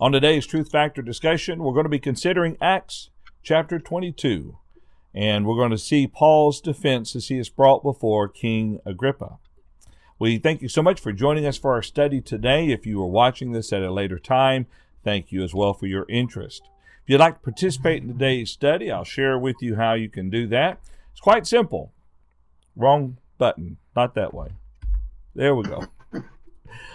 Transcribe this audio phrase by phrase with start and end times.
[0.00, 3.10] On today's Truth Factor discussion, we're going to be considering Acts
[3.42, 4.56] chapter 22,
[5.12, 9.38] and we're going to see Paul's defense as he is brought before King Agrippa.
[10.16, 12.70] We thank you so much for joining us for our study today.
[12.70, 14.66] If you are watching this at a later time,
[15.02, 16.62] thank you as well for your interest.
[17.02, 20.30] If you'd like to participate in today's study, I'll share with you how you can
[20.30, 20.78] do that.
[21.10, 21.92] It's quite simple.
[22.76, 24.50] Wrong button, not that way.
[25.34, 25.88] There we go.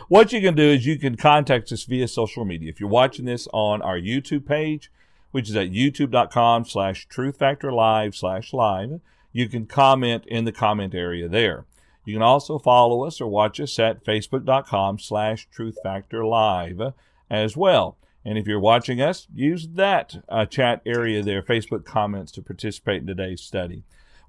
[0.08, 2.70] What you can do is you can contact us via social media.
[2.70, 4.91] If you're watching this on our YouTube page,
[5.32, 8.99] which is at youtube.com slash truthfactorlive slash live,
[9.32, 11.66] you can comment in the comment area there.
[12.05, 16.94] You can also follow us or watch us at facebook.com slash truthfactorlive
[17.30, 17.98] as well.
[18.26, 23.02] And if you're watching us, use that uh, chat area there, Facebook comments, to participate
[23.02, 23.84] in today's study.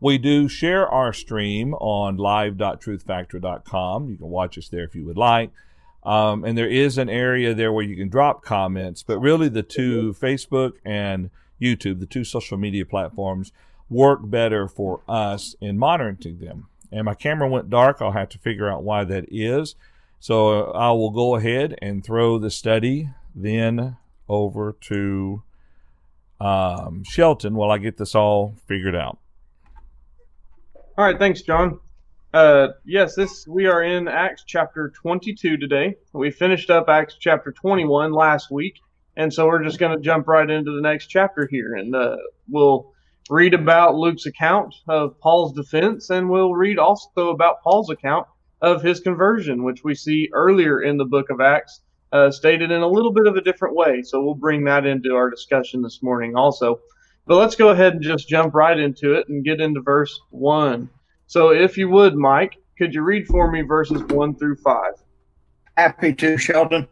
[0.05, 4.11] We do share our stream on live.truthfactor.com.
[4.11, 5.51] You can watch us there if you would like.
[6.03, 9.62] Um, and there is an area there where you can drop comments, but really the
[9.62, 13.51] two, Facebook and YouTube, the two social media platforms,
[13.89, 16.67] work better for us in monitoring them.
[16.93, 18.03] And my camera went dark.
[18.03, 19.75] I'll have to figure out why that is.
[20.21, 23.97] So I will go ahead and throw the study then
[24.28, 25.43] over to
[26.43, 29.17] um, Shelton while I get this all figured out.
[30.97, 31.81] All right, thanks, John.
[32.33, 35.97] Uh, yes, this we are in Acts chapter 22 today.
[36.12, 38.78] We finished up Acts chapter 21 last week,
[39.17, 42.19] and so we're just going to jump right into the next chapter here, and uh,
[42.48, 42.92] we'll
[43.28, 48.28] read about Luke's account of Paul's defense, and we'll read also about Paul's account
[48.62, 51.81] of his conversion, which we see earlier in the book of Acts
[52.12, 54.03] uh, stated in a little bit of a different way.
[54.03, 56.78] So we'll bring that into our discussion this morning also.
[57.27, 60.91] But let's go ahead and just jump right into it and get into verse 1.
[61.27, 64.92] So if you would, Mike, could you read for me verses 1 through 5?
[65.77, 66.86] Happy to, Sheldon.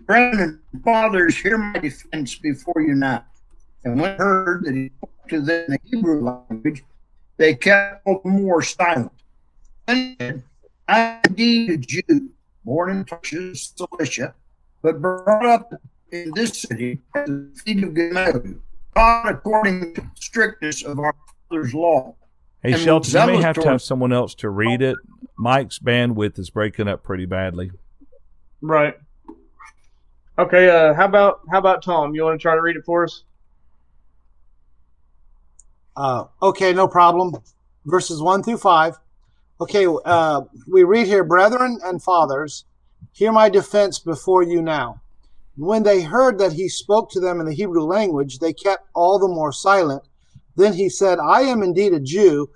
[0.00, 3.24] Brethren, fathers, hear my defense before you now.
[3.84, 6.84] And when heard that he spoke to them in the Hebrew language,
[7.38, 9.12] they kept more silent.
[9.88, 10.42] And
[10.88, 12.30] I indeed a Jew
[12.64, 14.34] born in Tarshish, Cilicia,
[14.82, 15.72] but brought up
[16.12, 18.56] in this city at the feet of Gamaliel,
[18.94, 21.14] taught according to the strictness of our
[21.48, 22.14] father's law.
[22.62, 24.96] Hey, Shelton, you may have to have someone else to read it.
[25.36, 27.70] Mike's bandwidth is breaking up pretty badly.
[28.60, 28.94] Right.
[30.38, 30.70] Okay.
[30.70, 32.14] Uh, how about how about Tom?
[32.14, 33.24] You want to try to read it for us?
[35.96, 37.36] Uh, okay, no problem.
[37.84, 38.98] Verses one through five.
[39.60, 42.64] Okay, uh, we read here, Brethren and fathers,
[43.12, 45.00] hear my defense before you now.
[45.56, 49.18] When they heard that he spoke to them in the Hebrew language, they kept all
[49.18, 50.02] the more silent.
[50.56, 52.48] Then he said, I am indeed a Jew,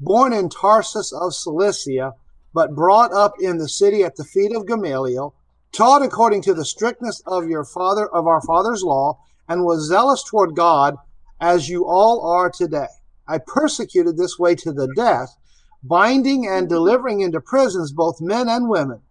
[0.00, 2.14] born in Tarsus of Cilicia,
[2.54, 5.34] but brought up in the city at the feet of Gamaliel,
[5.72, 9.18] taught according to the strictness of your father of our father's law,
[9.48, 10.96] and was zealous toward God,
[11.40, 12.88] as you all are today.
[13.28, 15.36] I persecuted this way to the death
[15.82, 19.02] binding and delivering into prisons both men and women,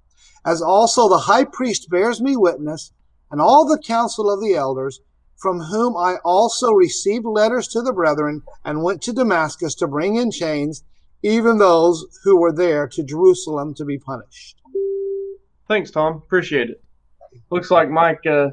[0.45, 2.91] as also the high priest bears me witness,
[3.35, 5.01] and all the council of the elders,
[5.35, 10.15] from whom I also received letters to the brethren, and went to Damascus to bring
[10.15, 10.85] in chains
[11.21, 14.61] even those who were there to Jerusalem to be punished.
[15.67, 16.13] Thanks, Tom.
[16.25, 16.81] Appreciate it.
[17.49, 18.51] Looks like Mike uh,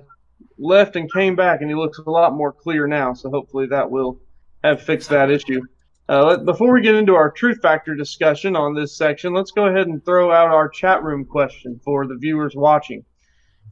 [0.59, 3.15] left and came back, and he looks a lot more clear now.
[3.15, 4.19] So hopefully that will
[4.65, 5.61] have fixed that issue.
[6.09, 9.87] Uh, before we get into our truth factor discussion on this section, let's go ahead
[9.87, 13.05] and throw out our chat room question for the viewers watching.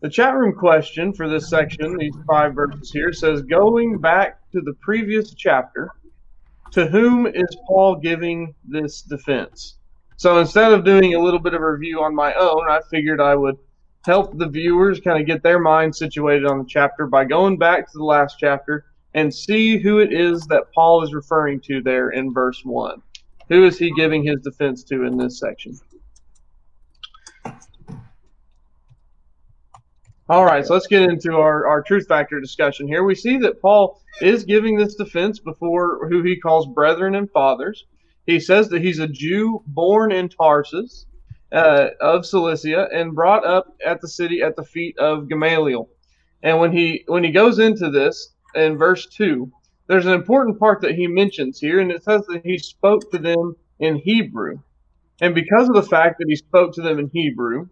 [0.00, 4.62] The chat room question for this section, these five verses here, says Going back to
[4.62, 5.90] the previous chapter,
[6.72, 9.76] to whom is Paul giving this defense?
[10.16, 13.34] So instead of doing a little bit of review on my own, I figured I
[13.34, 13.58] would
[14.06, 17.86] help the viewers kind of get their mind situated on the chapter by going back
[17.92, 22.08] to the last chapter and see who it is that Paul is referring to there
[22.08, 23.02] in verse 1.
[23.50, 25.78] Who is he giving his defense to in this section?
[30.30, 33.02] All right, so let's get into our, our truth factor discussion here.
[33.02, 37.84] We see that Paul is giving this defense before who he calls brethren and fathers.
[38.26, 41.06] He says that he's a Jew born in Tarsus
[41.50, 45.88] uh, of Cilicia and brought up at the city at the feet of Gamaliel.
[46.44, 49.50] And when he when he goes into this, in verse 2,
[49.88, 53.18] there's an important part that he mentions here, and it says that he spoke to
[53.18, 54.60] them in Hebrew.
[55.20, 57.66] And because of the fact that he spoke to them in Hebrew,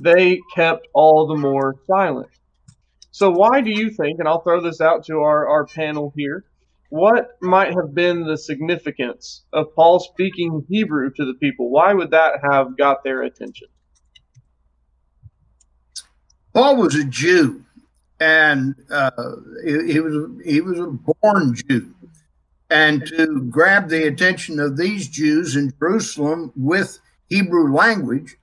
[0.00, 2.30] they kept all the more silent.
[3.10, 6.44] So, why do you think, and I'll throw this out to our, our panel here,
[6.88, 11.70] what might have been the significance of Paul speaking Hebrew to the people?
[11.70, 13.68] Why would that have got their attention?
[16.54, 17.64] Paul was a Jew
[18.22, 19.10] and uh,
[19.64, 21.92] he, he was he was a born Jew,
[22.70, 28.36] and to grab the attention of these Jews in Jerusalem with Hebrew language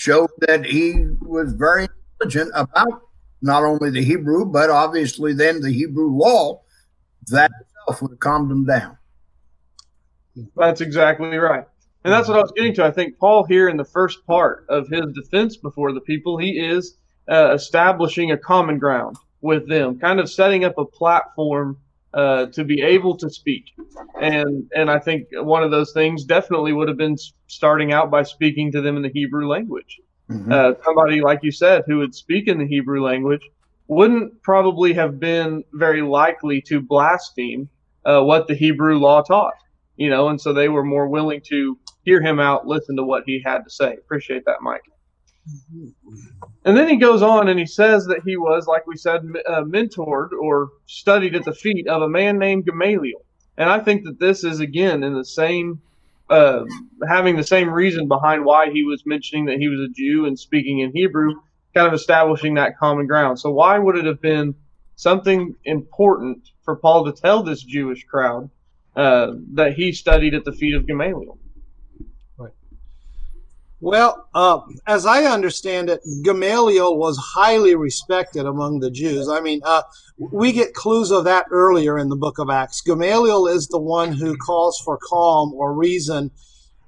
[0.00, 1.86] showed that he was very
[2.18, 3.02] intelligent about
[3.42, 6.62] not only the Hebrew but obviously then the Hebrew law.
[7.26, 8.96] That itself would have calmed him down.
[10.56, 11.66] That's exactly right.
[12.02, 12.84] And that's what I was getting to.
[12.84, 16.58] I think Paul here in the first part of his defense before the people, he
[16.58, 16.96] is
[17.30, 21.76] uh, establishing a common ground with them, kind of setting up a platform
[22.12, 23.64] uh, to be able to speak.
[24.20, 27.16] And and I think one of those things definitely would have been
[27.46, 30.00] starting out by speaking to them in the Hebrew language.
[30.30, 30.52] Mm-hmm.
[30.52, 33.42] Uh, somebody like you said who would speak in the Hebrew language
[33.88, 37.68] wouldn't probably have been very likely to blaspheme
[38.04, 39.54] uh, what the Hebrew law taught.
[39.96, 43.24] You know, and so they were more willing to hear him out, listen to what
[43.26, 43.94] he had to say.
[43.94, 44.82] Appreciate that, Mike.
[46.64, 49.62] And then he goes on and he says that he was, like we said, uh,
[49.62, 53.24] mentored or studied at the feet of a man named Gamaliel.
[53.56, 55.80] And I think that this is, again, in the same,
[56.28, 56.64] uh,
[57.08, 60.38] having the same reason behind why he was mentioning that he was a Jew and
[60.38, 61.34] speaking in Hebrew,
[61.74, 63.38] kind of establishing that common ground.
[63.38, 64.54] So, why would it have been
[64.96, 68.50] something important for Paul to tell this Jewish crowd
[68.96, 71.38] uh, that he studied at the feet of Gamaliel?
[73.82, 79.26] Well, uh, as I understand it, Gamaliel was highly respected among the Jews.
[79.28, 79.82] I mean, uh,
[80.18, 82.82] we get clues of that earlier in the book of Acts.
[82.82, 86.30] Gamaliel is the one who calls for calm or reason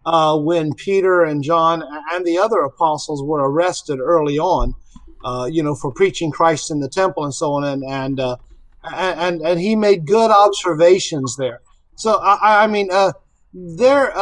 [0.04, 4.74] uh, when Peter and John and the other apostles were arrested early on,
[5.24, 7.64] uh, you know, for preaching Christ in the temple and so on.
[7.64, 8.36] And and uh,
[8.84, 11.60] and, and he made good observations there.
[11.94, 13.12] So I, I mean, uh,
[13.54, 14.12] there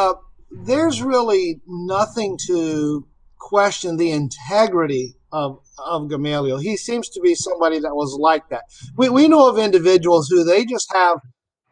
[0.51, 3.07] there's really nothing to
[3.39, 6.59] question the integrity of of Gamaliel.
[6.59, 8.65] He seems to be somebody that was like that.
[8.97, 11.19] We we know of individuals who they just have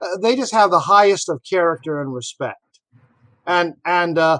[0.00, 2.80] uh, they just have the highest of character and respect.
[3.46, 4.38] And and uh,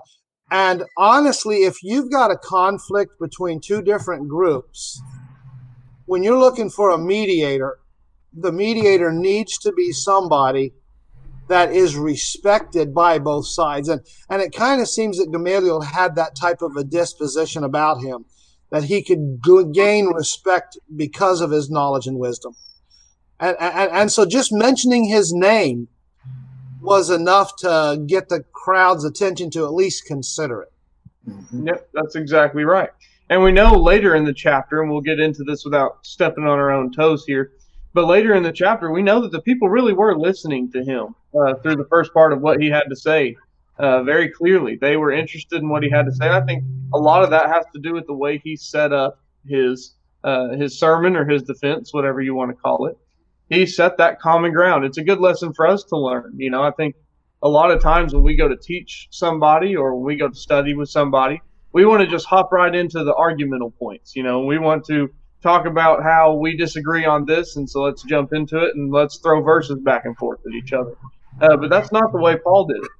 [0.50, 5.02] and honestly, if you've got a conflict between two different groups,
[6.06, 7.78] when you're looking for a mediator,
[8.32, 10.72] the mediator needs to be somebody
[11.48, 13.88] that is respected by both sides.
[13.88, 18.00] And, and it kind of seems that Gamaliel had that type of a disposition about
[18.00, 18.24] him,
[18.70, 19.40] that he could
[19.72, 22.54] gain respect because of his knowledge and wisdom.
[23.40, 25.88] And, and, and so just mentioning his name
[26.80, 30.72] was enough to get the crowd's attention to at least consider it.
[31.28, 31.66] Mm-hmm.
[31.68, 32.90] Yep, that's exactly right.
[33.30, 36.58] And we know later in the chapter, and we'll get into this without stepping on
[36.58, 37.52] our own toes here,
[37.98, 41.16] but later in the chapter, we know that the people really were listening to him
[41.34, 43.34] uh, through the first part of what he had to say
[43.76, 44.76] uh, very clearly.
[44.76, 46.26] They were interested in what he had to say.
[46.26, 46.62] And I think
[46.94, 50.50] a lot of that has to do with the way he set up his uh,
[50.50, 52.96] his sermon or his defense, whatever you want to call it.
[53.50, 54.84] He set that common ground.
[54.84, 56.34] It's a good lesson for us to learn.
[56.36, 56.94] You know, I think
[57.42, 60.36] a lot of times when we go to teach somebody or when we go to
[60.36, 61.42] study with somebody,
[61.72, 64.14] we want to just hop right into the argumental points.
[64.14, 65.10] You know, we want to
[65.42, 69.18] talk about how we disagree on this, and so let's jump into it and let's
[69.18, 70.94] throw verses back and forth at each other.
[71.40, 72.90] Uh, but that's not the way Paul did it.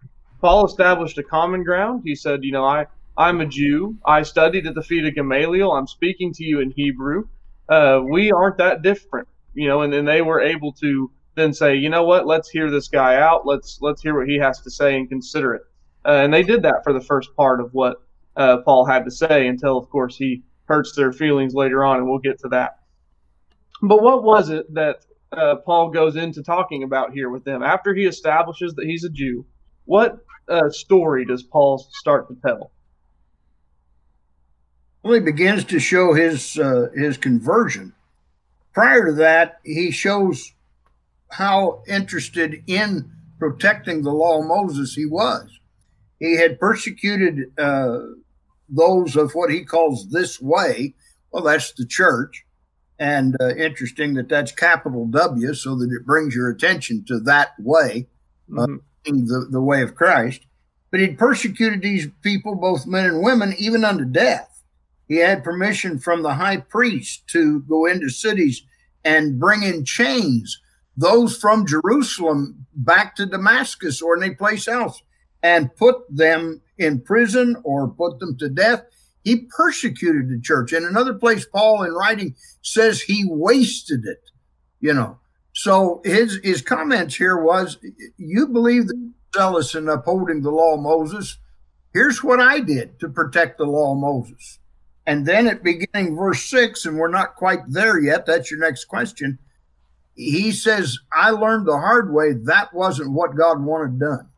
[0.41, 2.03] Paul established a common ground.
[2.05, 2.87] He said, you know, I
[3.17, 3.99] I'm a Jew.
[4.07, 5.73] I studied at the feet of Gamaliel.
[5.73, 7.27] I'm speaking to you in Hebrew.
[7.69, 9.83] Uh, we aren't that different, you know.
[9.83, 12.27] And then they were able to then say, you know what?
[12.27, 13.45] Let's hear this guy out.
[13.45, 15.63] Let's let's hear what he has to say and consider it.
[16.05, 17.97] Uh, and they did that for the first part of what
[18.37, 22.09] uh, Paul had to say until, of course, he hurts their feelings later on, and
[22.09, 22.81] we'll get to that.
[23.83, 27.95] But what was it that uh, Paul goes into talking about here with them after
[27.95, 29.47] he establishes that he's a Jew?
[29.87, 32.71] What uh, story does Paul start to tell?
[35.03, 37.95] Well, he begins to show his uh, his conversion.
[38.75, 40.53] Prior to that, he shows
[41.31, 45.49] how interested in protecting the law of Moses he was.
[46.19, 48.01] He had persecuted uh,
[48.69, 50.95] those of what he calls this way.
[51.31, 52.45] Well, that's the church.
[52.99, 57.51] And uh, interesting that that's capital W, so that it brings your attention to that
[57.59, 58.09] way,
[58.57, 59.27] uh, mm-hmm.
[59.27, 60.43] the, the way of Christ.
[60.91, 64.65] But he'd persecuted these people, both men and women, even unto death.
[65.07, 68.63] He had permission from the high priest to go into cities
[69.05, 70.61] and bring in chains
[70.97, 75.01] those from Jerusalem back to Damascus or any place else
[75.43, 78.83] and put them in prison or put them to death.
[79.25, 80.73] He persecuted the church.
[80.73, 84.31] In another place, Paul, in writing, says he wasted it.
[84.81, 85.19] You know,
[85.53, 87.79] so his his comments here was,
[88.17, 91.39] you believe that zealous in upholding the law of Moses.
[91.93, 94.59] Here's what I did to protect the law of Moses.
[95.07, 98.25] And then at beginning verse six, and we're not quite there yet.
[98.27, 99.39] That's your next question.
[100.15, 104.29] He says, I learned the hard way that wasn't what God wanted done.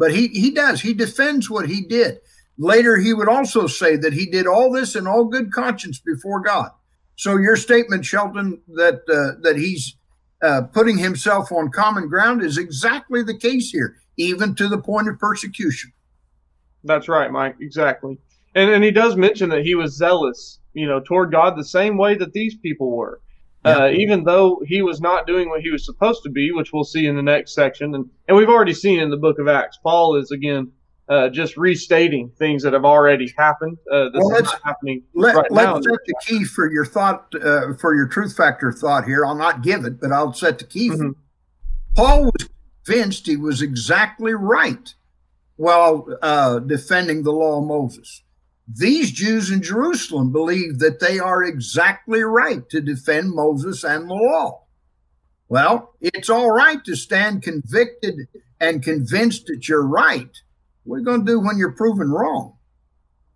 [0.00, 2.20] But he, he does, he defends what he did.
[2.56, 6.40] Later, he would also say that he did all this in all good conscience before
[6.40, 6.70] God.
[7.16, 9.96] So your statement, Shelton, that uh, that he's
[10.42, 15.06] uh, putting himself on common ground is exactly the case here, even to the point
[15.06, 15.92] of persecution.
[16.82, 17.56] That's right, Mike.
[17.60, 18.16] Exactly.
[18.54, 21.98] And and he does mention that he was zealous, you know, toward God the same
[21.98, 23.20] way that these people were.
[23.62, 26.84] Uh, even though he was not doing what he was supposed to be, which we'll
[26.84, 29.78] see in the next section, and, and we've already seen in the book of Acts,
[29.82, 30.72] Paul is again
[31.10, 33.76] uh, just restating things that have already happened.
[33.92, 35.92] Uh, this well, is not happening let, right let's now.
[35.92, 39.26] set the key for your thought, uh, for your truth factor thought here.
[39.26, 40.88] I'll not give it, but I'll set the key.
[40.90, 41.10] Mm-hmm.
[41.96, 42.48] Paul was
[42.84, 44.94] convinced he was exactly right
[45.56, 48.22] while uh, defending the law of Moses.
[48.72, 54.14] These Jews in Jerusalem believe that they are exactly right to defend Moses and the
[54.14, 54.64] law.
[55.48, 58.28] Well, it's all right to stand convicted
[58.60, 60.30] and convinced that you're right.
[60.84, 62.56] What are you going to do when you're proven wrong?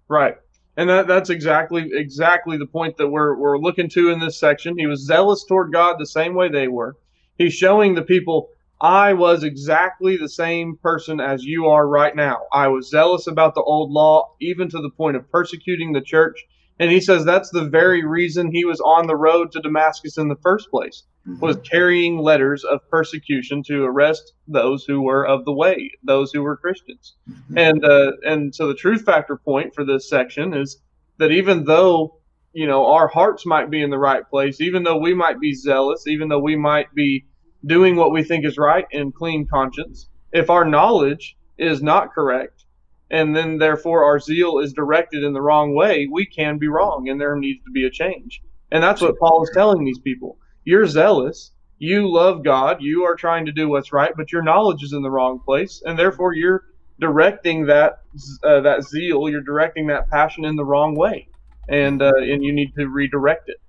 [0.09, 0.37] Right.
[0.77, 4.79] And that, that's exactly exactly the point that we're, we're looking to in this section.
[4.79, 6.97] He was zealous toward God the same way they were.
[7.39, 8.51] He's showing the people
[8.85, 12.43] I was exactly the same person as you are right now.
[12.53, 16.45] I was zealous about the old law, even to the point of persecuting the church.
[16.79, 20.29] And he says that's the very reason he was on the road to Damascus in
[20.29, 21.41] the first place, mm-hmm.
[21.41, 26.43] was carrying letters of persecution to arrest those who were of the way, those who
[26.43, 27.17] were Christians.
[27.27, 27.57] Mm-hmm.
[27.57, 30.83] And uh, and so the truth factor point for this section is
[31.17, 32.19] that even though
[32.53, 35.55] you know our hearts might be in the right place, even though we might be
[35.55, 37.25] zealous, even though we might be
[37.67, 42.65] doing what we think is right in clean conscience, if our knowledge is not correct,
[43.11, 47.09] and then therefore our zeal is directed in the wrong way, we can be wrong
[47.09, 48.43] and there needs to be a change.
[48.73, 50.39] And that's what Paul is telling these people.
[50.65, 54.83] You're zealous, you love God, you are trying to do what's right, but your knowledge
[54.83, 56.65] is in the wrong place, and therefore you're
[57.01, 58.01] directing that
[58.43, 61.29] uh, that zeal, you're directing that passion in the wrong way,
[61.69, 63.61] and uh, and you need to redirect it.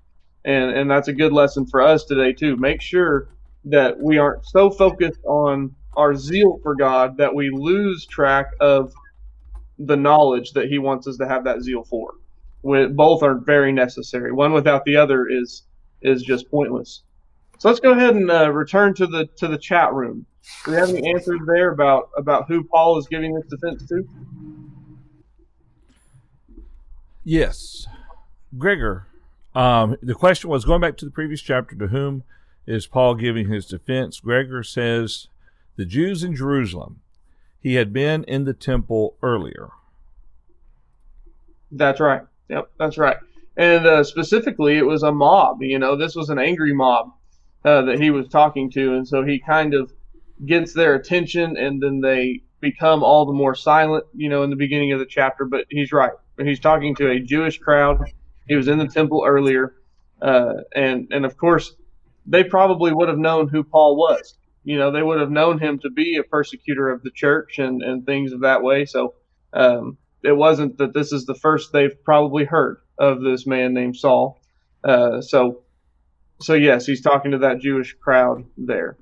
[0.46, 2.56] And and that's a good lesson for us today too.
[2.56, 3.30] Make sure
[3.66, 8.94] that we aren't so focused on our zeal for God that we lose track of
[9.80, 12.14] the knowledge that He wants us to have that zeal for.
[12.64, 14.32] Both are very necessary.
[14.32, 15.64] One without the other is
[16.02, 17.04] is just pointless.
[17.60, 20.26] So let's go ahead and uh, return to the to the chat room.
[20.66, 24.08] Do we have any answers there about about who Paul is giving this defense to?
[27.24, 27.88] Yes,
[28.58, 29.08] Gregor.
[29.56, 31.76] Um, the question was going back to the previous chapter.
[31.76, 32.24] To whom
[32.68, 34.20] is Paul giving his defense.
[34.20, 35.28] Gregor says
[35.76, 37.02] the Jews in Jerusalem.
[37.60, 39.70] He had been in the temple earlier.
[41.72, 42.22] That's right.
[42.50, 43.18] Yep, that's right.
[43.58, 45.62] And uh, specifically, it was a mob.
[45.62, 47.12] You know, this was an angry mob
[47.64, 49.92] uh, that he was talking to, and so he kind of
[50.46, 54.06] gets their attention, and then they become all the more silent.
[54.14, 55.46] You know, in the beginning of the chapter.
[55.46, 56.14] But he's right.
[56.38, 58.12] He's talking to a Jewish crowd.
[58.48, 59.76] He was in the temple earlier,
[60.22, 61.74] uh, and and of course,
[62.26, 64.36] they probably would have known who Paul was.
[64.64, 67.84] You know, they would have known him to be a persecutor of the church and,
[67.84, 68.86] and things of that way.
[68.86, 69.14] So
[69.54, 73.96] um, it wasn't that this is the first they've probably heard of this man named
[73.96, 74.42] Saul.
[74.84, 75.62] Uh, so,
[76.40, 78.98] so yes, he's talking to that Jewish crowd there.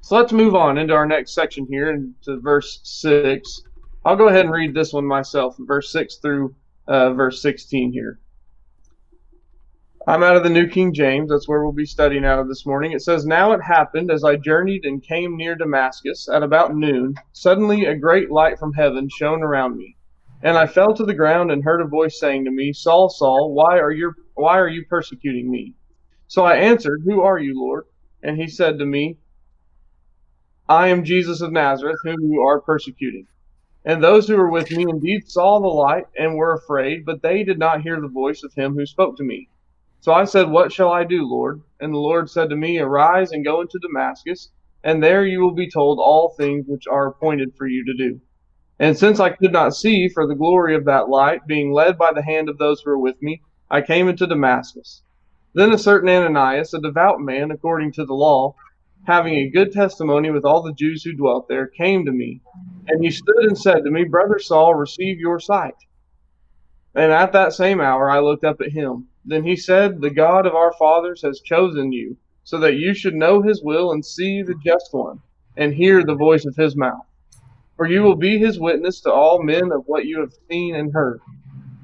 [0.00, 3.62] So let's move on into our next section here, into verse six.
[4.04, 6.56] I'll go ahead and read this one myself, verse six through
[6.88, 8.18] uh, verse sixteen here.
[10.06, 11.28] I'm out of the New King James.
[11.28, 12.92] That's where we'll be studying out of this morning.
[12.92, 17.14] It says, Now it happened as I journeyed and came near Damascus at about noon,
[17.32, 19.96] suddenly a great light from heaven shone around me.
[20.42, 23.52] And I fell to the ground and heard a voice saying to me, Saul, Saul,
[23.52, 25.74] why are you why are you persecuting me?
[26.28, 27.84] So I answered, Who are you, Lord?
[28.22, 29.18] And he said to me,
[30.68, 33.26] I am Jesus of Nazareth, whom you are persecuting.
[33.84, 37.42] And those who were with me indeed saw the light and were afraid, but they
[37.42, 39.48] did not hear the voice of him who spoke to me.
[40.00, 41.60] So I said, What shall I do, Lord?
[41.80, 44.50] And the Lord said to me, Arise and go into Damascus,
[44.84, 48.20] and there you will be told all things which are appointed for you to do.
[48.78, 52.12] And since I could not see for the glory of that light, being led by
[52.12, 55.02] the hand of those who were with me, I came into Damascus.
[55.52, 58.54] Then a certain Ananias, a devout man according to the law,
[59.06, 62.40] having a good testimony with all the Jews who dwelt there, came to me.
[62.86, 65.74] And he stood and said to me, Brother Saul, receive your sight.
[66.94, 69.07] And at that same hour I looked up at him.
[69.28, 73.14] Then he said, The God of our fathers has chosen you, so that you should
[73.14, 75.20] know his will and see the just one,
[75.54, 77.04] and hear the voice of his mouth.
[77.76, 80.94] For you will be his witness to all men of what you have seen and
[80.94, 81.20] heard.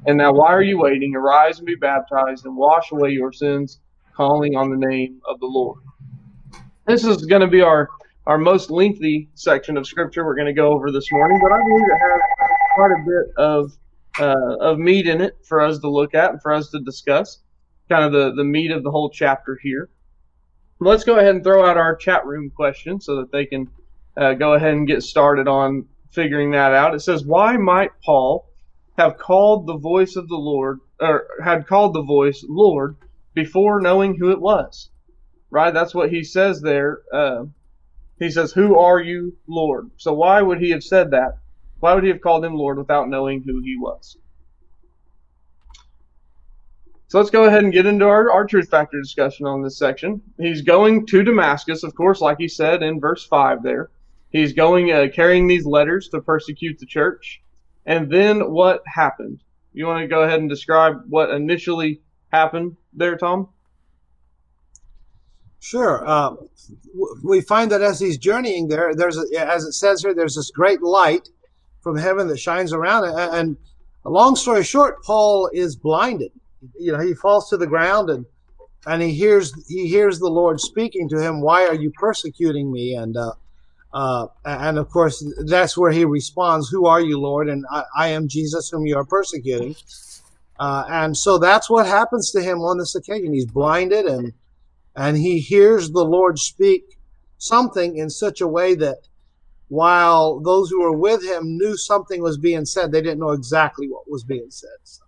[0.07, 1.15] And now, why are you waiting?
[1.15, 3.79] Arise and be baptized and wash away your sins,
[4.17, 5.81] calling on the name of the Lord.
[6.87, 7.91] This is going to be our,
[8.27, 11.59] our most lengthy section of Scripture we're going to go over this morning, but I
[11.59, 12.21] believe it has
[12.75, 13.73] quite a bit of,
[14.19, 17.41] uh, of meat in it for us to look at and for us to discuss.
[17.89, 19.91] Kind of the, the meat of the whole chapter here.
[20.81, 23.69] Let's go ahead and throw out our chat room question so that they can
[24.17, 26.95] uh, go ahead and get started on figuring that out.
[26.95, 28.49] It says, Why might Paul
[28.97, 32.97] have called the voice of the Lord, or had called the voice Lord
[33.35, 34.91] before knowing who it was?
[35.51, 35.75] Right?
[35.75, 37.03] That's what he says there.
[37.13, 37.47] Uh,
[38.19, 39.91] he says, Who are you, Lord?
[39.97, 41.39] So why would he have said that?
[41.85, 44.17] Why would he have called him Lord without knowing who he was?
[47.09, 50.23] So let's go ahead and get into our, our truth factor discussion on this section.
[50.39, 53.91] He's going to Damascus, of course, like he said in verse 5 there.
[54.31, 57.43] He's going, uh, carrying these letters to persecute the church.
[57.85, 59.43] And then what happened?
[59.75, 62.01] You want to go ahead and describe what initially
[62.33, 63.51] happened there, Tom?
[65.61, 66.03] Sure.
[66.09, 66.37] Uh,
[67.23, 70.51] we find that as he's journeying there, there's a, as it says here, there's this
[70.51, 71.29] great light
[71.85, 73.15] from heaven that shines around it.
[73.15, 73.57] And
[74.05, 76.33] a long story short, Paul is blinded.
[76.81, 78.27] You know, he falls to the ground and
[78.87, 81.41] and he hears he hears the Lord speaking to him.
[81.41, 82.95] Why are you persecuting me?
[82.95, 83.33] And uh,
[83.93, 87.49] uh, and of course, that's where he responds, Who are you, Lord?
[87.49, 89.77] And I, I am Jesus, whom you are persecuting.
[90.59, 93.33] Uh, and so that's what happens to him on this occasion.
[93.33, 94.33] He's blinded and
[94.97, 96.99] and he hears the Lord speak
[97.39, 98.99] something in such a way that
[99.69, 103.89] while those who were with him knew something was being said, they didn't know exactly
[103.89, 104.77] what was being said.
[104.85, 105.03] So.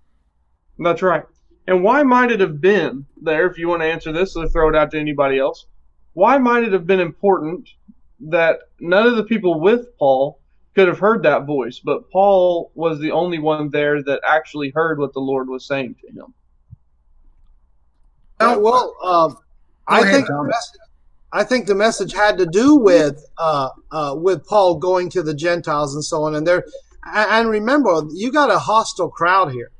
[0.78, 1.24] That's right.
[1.66, 4.68] And why might it have been there, if you want to answer this, or throw
[4.68, 5.66] it out to anybody else?
[6.14, 7.68] Why might it have been important
[8.20, 10.38] that none of the people with Paul
[10.74, 14.98] could have heard that voice, but Paul was the only one there that actually heard
[14.98, 16.34] what the Lord was saying to him.
[18.38, 19.32] Uh, well, uh,
[19.88, 20.80] I ahead, think message,
[21.36, 25.34] I think the message had to do with uh, uh, with Paul going to the
[25.34, 26.34] Gentiles and so on.
[26.34, 26.64] And there,
[27.14, 29.70] and remember, you got a hostile crowd here.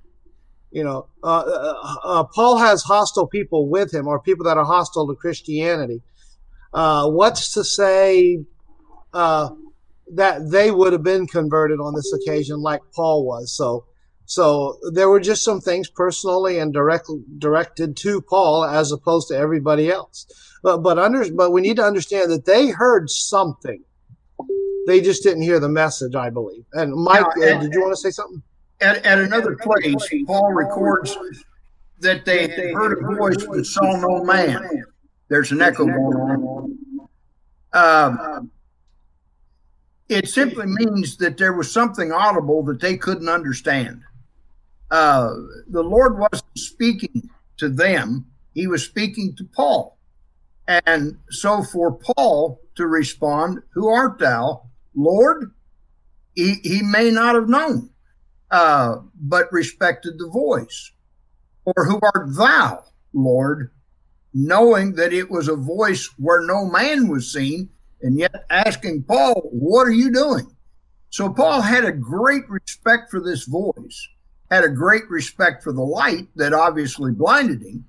[0.71, 1.73] You know, uh,
[2.05, 6.03] uh, Paul has hostile people with him, or people that are hostile to Christianity.
[6.75, 8.45] Uh, what's to say
[9.14, 9.49] uh,
[10.12, 13.57] that they would have been converted on this occasion like Paul was?
[13.57, 13.87] So,
[14.27, 19.37] so there were just some things personally and directly directed to Paul as opposed to
[19.37, 20.27] everybody else.
[20.62, 23.85] But but under but we need to understand that they heard something.
[24.87, 26.65] They just didn't hear the message, I believe.
[26.73, 28.43] And Mike, now, uh, did you want to say something?
[28.81, 31.17] At, at another place, Paul records
[32.01, 34.85] that they had heard a voice but saw no man.
[35.29, 36.79] There's an echo going on.
[37.73, 38.51] Um,
[40.09, 44.03] it simply means that there was something audible that they couldn't understand.
[44.90, 45.31] Uh,
[45.68, 49.99] the Lord wasn't speaking to them, He was speaking to Paul.
[50.68, 55.53] And so for Paul to respond, Who art thou, Lord?
[56.35, 57.90] He, he may not have known,
[58.51, 60.92] uh, but respected the voice.
[61.64, 63.70] Or who art thou, Lord?
[64.38, 67.70] knowing that it was a voice where no man was seen,
[68.03, 70.55] and yet asking Paul, What are you doing?
[71.09, 74.09] So Paul had a great respect for this voice,
[74.51, 77.85] had a great respect for the light that obviously blinded him.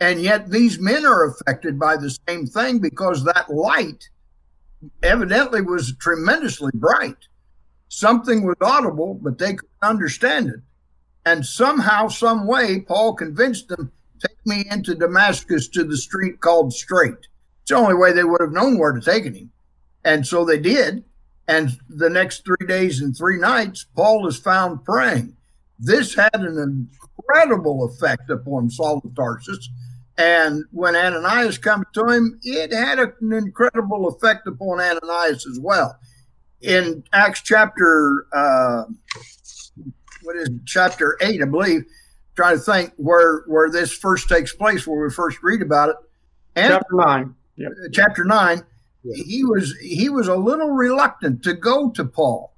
[0.00, 4.08] And yet these men are affected by the same thing because that light
[5.02, 7.16] evidently was tremendously bright.
[7.88, 10.60] Something was audible, but they couldn't understand it.
[11.24, 16.72] And somehow, some way, Paul convinced them take me into Damascus to the street called
[16.72, 17.28] Straight.
[17.62, 19.50] It's the only way they would have known where to take him.
[20.04, 21.04] And so they did.
[21.46, 25.36] And the next three days and three nights, Paul is found praying.
[25.84, 29.68] This had an incredible effect upon Saul of Tarsus.
[30.16, 35.98] And when Ananias comes to him, it had an incredible effect upon Ananias as well.
[36.60, 38.84] In Acts chapter, uh,
[40.22, 41.84] what is it, chapter 8, I believe,
[42.36, 45.96] trying to think where where this first takes place, where we first read about it.
[46.56, 47.34] And chapter nine.
[47.56, 47.72] Yep.
[47.92, 48.62] Chapter nine.
[49.14, 52.53] He was he was a little reluctant to go to Paul.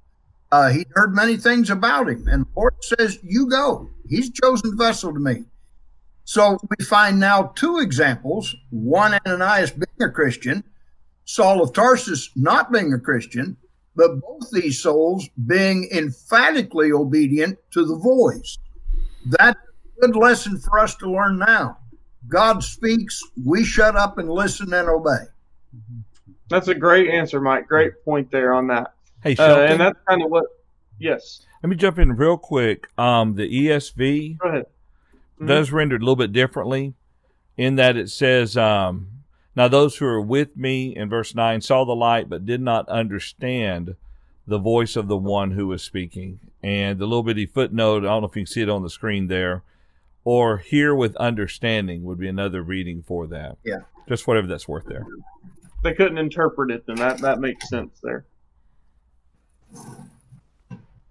[0.51, 3.89] Uh, he'd heard many things about him, and the Lord says, "You go.
[4.07, 5.43] He's chosen vessel to me."
[6.23, 10.63] So we find now two examples: one Ananias being a Christian,
[11.25, 13.57] Saul of Tarsus not being a Christian,
[13.95, 18.57] but both these souls being emphatically obedient to the voice.
[19.25, 21.77] That's a good lesson for us to learn now.
[22.29, 25.25] God speaks, we shut up and listen and obey.
[26.49, 27.67] That's a great answer, Mike.
[27.67, 28.93] Great point there on that.
[29.35, 30.45] Hey, uh, and that's kind of what.
[30.99, 31.45] Yes.
[31.63, 32.87] Let me jump in real quick.
[32.97, 34.65] Um, the ESV Go ahead.
[35.39, 35.47] Mhm.
[35.47, 36.93] does render it a little bit differently
[37.57, 39.09] in that it says, um,
[39.55, 42.87] Now those who are with me in verse 9 saw the light but did not
[42.89, 43.95] understand
[44.45, 46.39] the voice of the one who was speaking.
[46.63, 48.89] And the little bitty footnote, I don't know if you can see it on the
[48.89, 49.63] screen there,
[50.23, 53.57] or hear with understanding would be another reading for that.
[53.65, 53.79] Yeah.
[54.07, 55.05] Just whatever that's worth there.
[55.83, 58.25] They couldn't interpret it, and that that makes sense there.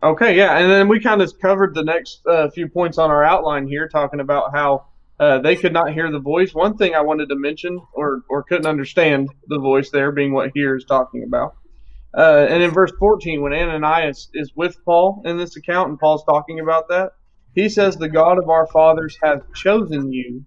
[0.03, 3.25] Okay, yeah, and then we kind of covered the next uh, few points on our
[3.25, 4.87] outline here, talking about how
[5.19, 6.55] uh, they could not hear the voice.
[6.55, 10.51] One thing I wanted to mention, or or couldn't understand the voice there, being what
[10.55, 11.57] here is talking about.
[12.17, 16.25] Uh, and in verse 14, when Ananias is with Paul in this account, and Paul's
[16.25, 17.13] talking about that,
[17.55, 20.45] he says, "The God of our fathers has chosen you,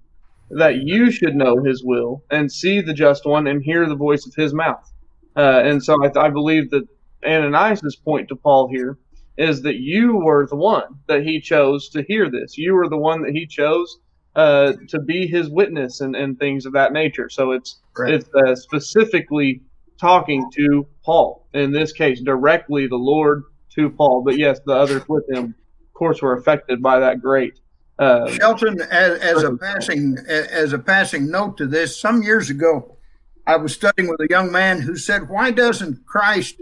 [0.51, 4.27] that you should know His will and see the just one and hear the voice
[4.27, 4.89] of His mouth."
[5.35, 6.87] Uh, and so I, I believe that
[7.25, 8.97] Ananias's point to Paul here
[9.37, 12.57] is that you were the one that he chose to hear this.
[12.57, 13.99] You were the one that he chose
[14.35, 17.29] uh, to be his witness and, and things of that nature.
[17.29, 18.25] So it's Correct.
[18.25, 19.61] it's uh, specifically
[19.99, 23.43] talking to Paul in this case, directly the Lord
[23.75, 24.23] to Paul.
[24.23, 25.55] But yes, the others with him,
[25.85, 27.53] of course, were affected by that great.
[27.97, 32.97] Uh, Shelton, as, as a passing as a passing note to this, some years ago,
[33.45, 36.61] I was studying with a young man who said, "Why doesn't Christ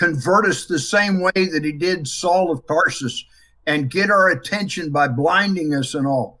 [0.00, 3.24] convert us the same way that He did Saul of Tarsus
[3.66, 6.40] and get our attention by blinding us and all?"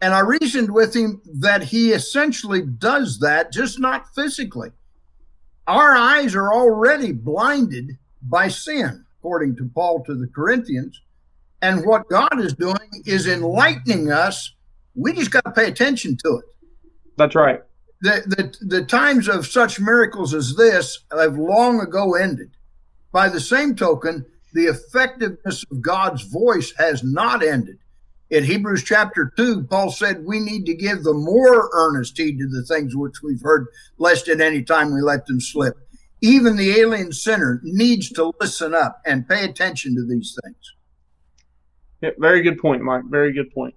[0.00, 4.70] And I reasoned with him that He essentially does that, just not physically.
[5.66, 11.02] Our eyes are already blinded by sin, according to Paul to the Corinthians.
[11.60, 14.54] And what God is doing is enlightening us.
[14.94, 16.44] We just got to pay attention to it.
[17.16, 17.60] that's right.
[18.00, 22.50] The, the, the times of such miracles as this have long ago ended.
[23.12, 27.78] By the same token, the effectiveness of God's voice has not ended.
[28.30, 32.46] In Hebrews chapter 2, Paul said we need to give the more earnest heed to
[32.46, 35.74] the things which we've heard, lest at any time we let them slip.
[36.20, 40.74] Even the alien sinner needs to listen up and pay attention to these things.
[42.02, 43.04] Yeah, very good point, Mike.
[43.08, 43.74] Very good point.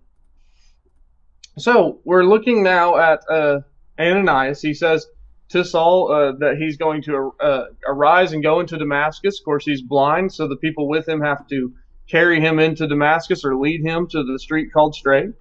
[1.58, 3.62] So we're looking now at uh,
[4.00, 4.62] Ananias.
[4.62, 5.06] He says
[5.52, 9.40] to Saul uh, that he's going to uh, arise and go into Damascus.
[9.40, 11.74] Of course, he's blind, so the people with him have to
[12.10, 15.32] carry him into Damascus or lead him to the street called Straight.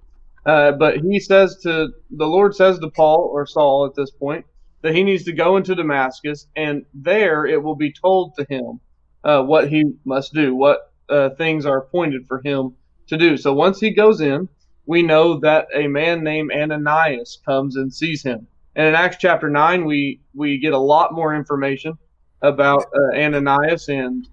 [0.45, 4.45] Uh, but he says to the Lord says to Paul or Saul at this point
[4.81, 8.79] that he needs to go into Damascus, and there it will be told to him
[9.23, 12.73] uh, what he must do, what uh, things are appointed for him
[13.07, 13.37] to do.
[13.37, 14.49] So once he goes in,
[14.85, 18.47] we know that a man named Ananias comes and sees him.
[18.75, 21.93] And in Acts chapter nine, we we get a lot more information
[22.41, 24.27] about uh, Ananias and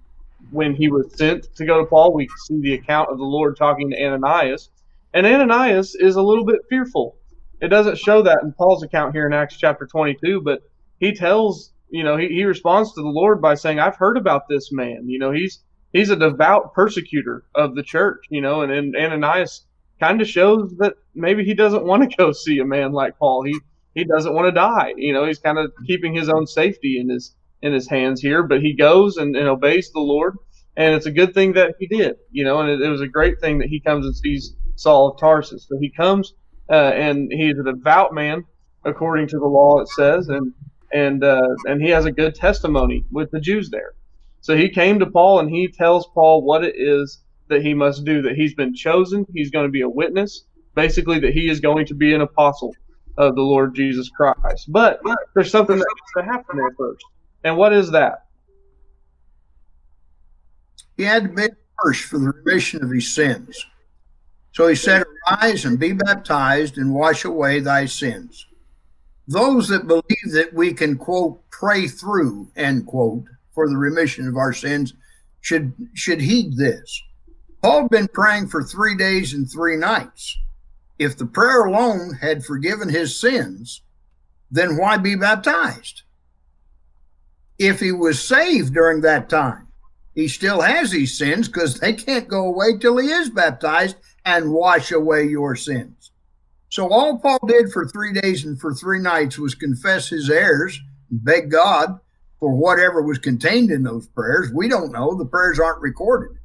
[0.51, 2.13] when he was sent to go to Paul.
[2.13, 4.69] We see the account of the Lord talking to Ananias,
[5.13, 7.17] and Ananias is a little bit fearful.
[7.61, 10.61] It doesn't show that in Paul's account here in Acts chapter 22, but
[10.99, 14.47] he tells, you know, he, he responds to the Lord by saying, I've heard about
[14.47, 15.09] this man.
[15.09, 15.59] You know, he's
[15.91, 19.65] he's a devout persecutor of the church, you know, and, and Ananias
[19.99, 23.43] kind of shows that maybe he doesn't want to go see a man like Paul.
[23.43, 23.59] He
[23.99, 24.93] he doesn't want to die.
[24.97, 28.43] You know, he's kind of keeping his own safety in his in his hands here,
[28.43, 30.35] but he goes and, and obeys the Lord.
[30.77, 33.07] And it's a good thing that he did, you know, and it, it was a
[33.07, 35.67] great thing that he comes and sees Saul of Tarsus.
[35.67, 36.33] So he comes
[36.69, 38.45] uh, and he's a devout man
[38.85, 40.53] according to the law, it says, and
[40.93, 43.93] and uh, and he has a good testimony with the Jews there.
[44.41, 48.05] So he came to Paul and he tells Paul what it is that he must
[48.05, 48.21] do.
[48.21, 49.25] That he's been chosen.
[49.33, 50.45] He's going to be a witness.
[50.75, 52.73] Basically, that he is going to be an apostle
[53.17, 54.71] of the Lord Jesus Christ.
[54.71, 55.01] But
[55.33, 57.03] there's something that has to happen there first.
[57.43, 58.25] And what is that?
[60.97, 61.47] He had to be
[61.81, 63.65] first for the remission of his sins.
[64.51, 68.47] So he said, Arise and be baptized and wash away thy sins.
[69.27, 74.37] Those that believe that we can, quote, pray through, end quote, for the remission of
[74.37, 74.93] our sins
[75.41, 77.01] should should heed this.
[77.61, 80.37] Paul had been praying for three days and three nights.
[80.99, 83.81] If the prayer alone had forgiven his sins,
[84.51, 86.03] then why be baptized?
[87.57, 89.67] If he was saved during that time,
[90.13, 94.51] he still has these sins because they can't go away till he is baptized and
[94.51, 96.11] wash away your sins.
[96.67, 100.79] So all Paul did for three days and for three nights was confess his errors,
[101.09, 101.99] and beg God
[102.39, 104.51] for whatever was contained in those prayers.
[104.53, 106.37] We don't know; the prayers aren't recorded,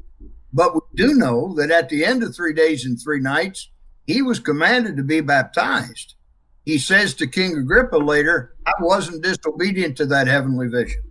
[0.52, 3.70] but we do know that at the end of three days and three nights,
[4.06, 6.14] he was commanded to be baptized.
[6.64, 11.02] He says to King Agrippa later, "I wasn't disobedient to that heavenly vision."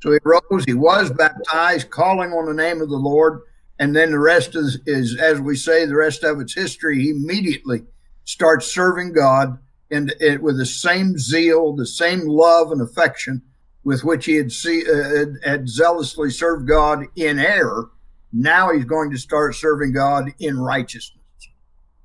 [0.00, 3.42] So he rose, he was baptized, calling on the name of the Lord,
[3.78, 7.02] And then the rest is, is, as we say, the rest of it's history.
[7.02, 7.82] He immediately
[8.24, 9.58] starts serving God
[9.90, 13.42] and it, with the same zeal, the same love and affection
[13.84, 17.90] with which he had, see, uh, had zealously served God in error.
[18.32, 21.21] Now he's going to start serving God in righteousness.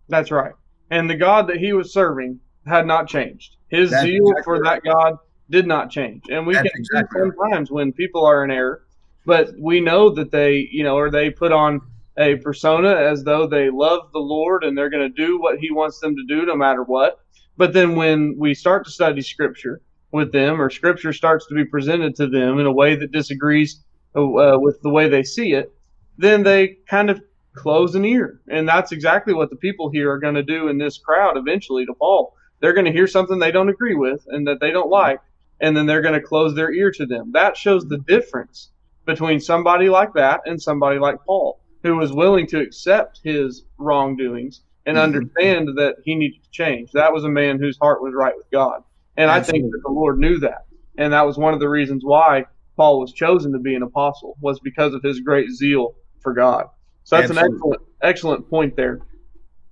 [0.09, 0.53] That's right.
[0.89, 3.57] And the God that he was serving had not changed.
[3.69, 4.81] His That's zeal exactly for right.
[4.83, 5.17] that God
[5.49, 6.23] did not change.
[6.29, 8.83] And we That's can exactly see sometimes when people are in error,
[9.25, 11.81] but we know that they, you know, or they put on
[12.17, 15.71] a persona as though they love the Lord and they're going to do what he
[15.71, 17.19] wants them to do no matter what.
[17.57, 21.65] But then when we start to study scripture with them or scripture starts to be
[21.65, 23.83] presented to them in a way that disagrees
[24.15, 25.73] uh, with the way they see it,
[26.17, 27.21] then they kind of
[27.57, 28.39] close an ear.
[28.49, 31.85] And that's exactly what the people here are going to do in this crowd eventually
[31.85, 32.33] to Paul.
[32.59, 35.19] They're going to hear something they don't agree with and that they don't like,
[35.59, 37.31] and then they're going to close their ear to them.
[37.33, 38.71] That shows the difference
[39.05, 44.61] between somebody like that and somebody like Paul, who was willing to accept his wrongdoings
[44.85, 45.03] and mm-hmm.
[45.03, 46.91] understand that he needed to change.
[46.93, 48.83] That was a man whose heart was right with God.
[49.17, 49.59] And Absolutely.
[49.59, 50.65] I think that the Lord knew that.
[50.97, 54.37] And that was one of the reasons why Paul was chosen to be an apostle
[54.39, 56.67] was because of his great zeal for God.
[57.07, 57.47] So that's Absolutely.
[57.47, 58.99] an excellent excellent point there.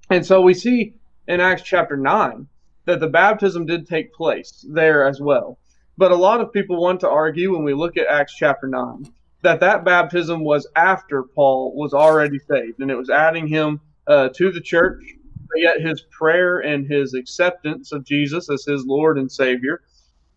[0.10, 0.94] And so we see
[1.28, 2.48] in Acts chapter 9
[2.86, 5.60] that the baptism did take place there as well.
[5.98, 9.12] But a lot of people want to argue when we look at Acts chapter 9
[9.42, 14.30] that that baptism was after Paul was already saved and it was adding him uh,
[14.30, 15.04] to the church,
[15.36, 19.82] but yet his prayer and his acceptance of Jesus as his Lord and Savior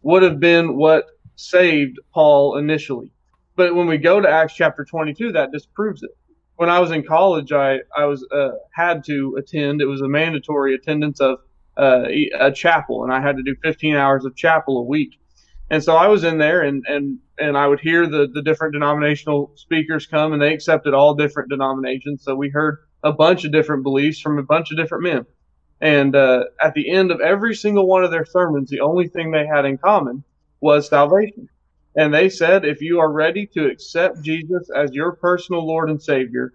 [0.02, 1.06] would have been what
[1.36, 3.12] saved Paul initially.
[3.54, 6.10] But when we go to Acts chapter 22, that disproves it.
[6.58, 9.80] When I was in college, I, I was uh, had to attend.
[9.80, 11.38] It was a mandatory attendance of
[11.76, 15.20] uh, a chapel, and I had to do 15 hours of chapel a week.
[15.70, 18.72] And so I was in there, and and and I would hear the the different
[18.72, 22.24] denominational speakers come, and they accepted all different denominations.
[22.24, 25.26] So we heard a bunch of different beliefs from a bunch of different men.
[25.80, 29.30] And uh, at the end of every single one of their sermons, the only thing
[29.30, 30.24] they had in common
[30.60, 31.48] was salvation.
[31.98, 36.00] And they said, if you are ready to accept Jesus as your personal Lord and
[36.00, 36.52] Savior,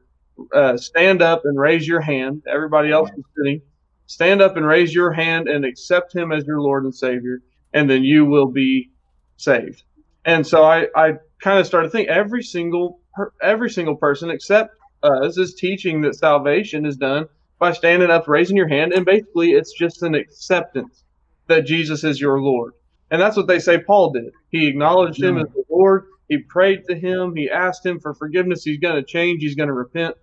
[0.55, 2.43] uh, stand up and raise your hand.
[2.47, 3.61] Everybody else is sitting.
[4.07, 7.41] Stand up and raise your hand and accept Him as your Lord and Savior,
[7.73, 8.91] and then you will be
[9.35, 9.83] saved.
[10.23, 13.01] And so I, I kind of started thinking every single
[13.41, 17.27] every single person except us is teaching that salvation is done
[17.59, 21.03] by standing up, raising your hand, and basically it's just an acceptance
[21.47, 22.73] that Jesus is your Lord.
[23.13, 24.33] And that's what they say Paul did.
[24.49, 26.05] He acknowledged him as the Lord.
[26.29, 27.35] He prayed to him.
[27.35, 28.63] He asked him for forgiveness.
[28.63, 29.43] He's going to change.
[29.43, 30.15] He's going to repent.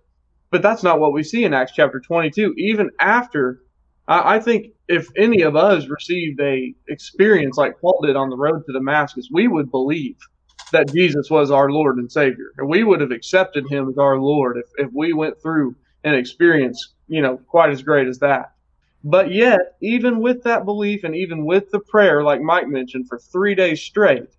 [0.49, 2.53] But that's not what we see in Acts chapter 22.
[2.57, 3.61] Even after,
[4.09, 8.35] I, I think if any of us received a experience like Paul did on the
[8.35, 10.17] road to Damascus, we would believe
[10.73, 12.51] that Jesus was our Lord and Savior.
[12.57, 16.15] And we would have accepted him as our Lord if, if we went through an
[16.15, 18.51] experience, you know, quite as great as that.
[19.03, 23.17] But yet, even with that belief and even with the prayer, like Mike mentioned, for
[23.17, 24.29] three days straight,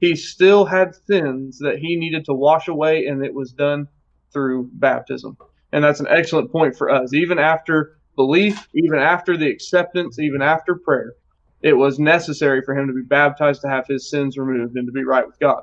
[0.00, 3.88] he still had sins that he needed to wash away, and it was done
[4.32, 5.36] through baptism.
[5.72, 7.14] And that's an excellent point for us.
[7.14, 11.14] Even after belief, even after the acceptance, even after prayer,
[11.62, 14.92] it was necessary for him to be baptized to have his sins removed and to
[14.92, 15.62] be right with God.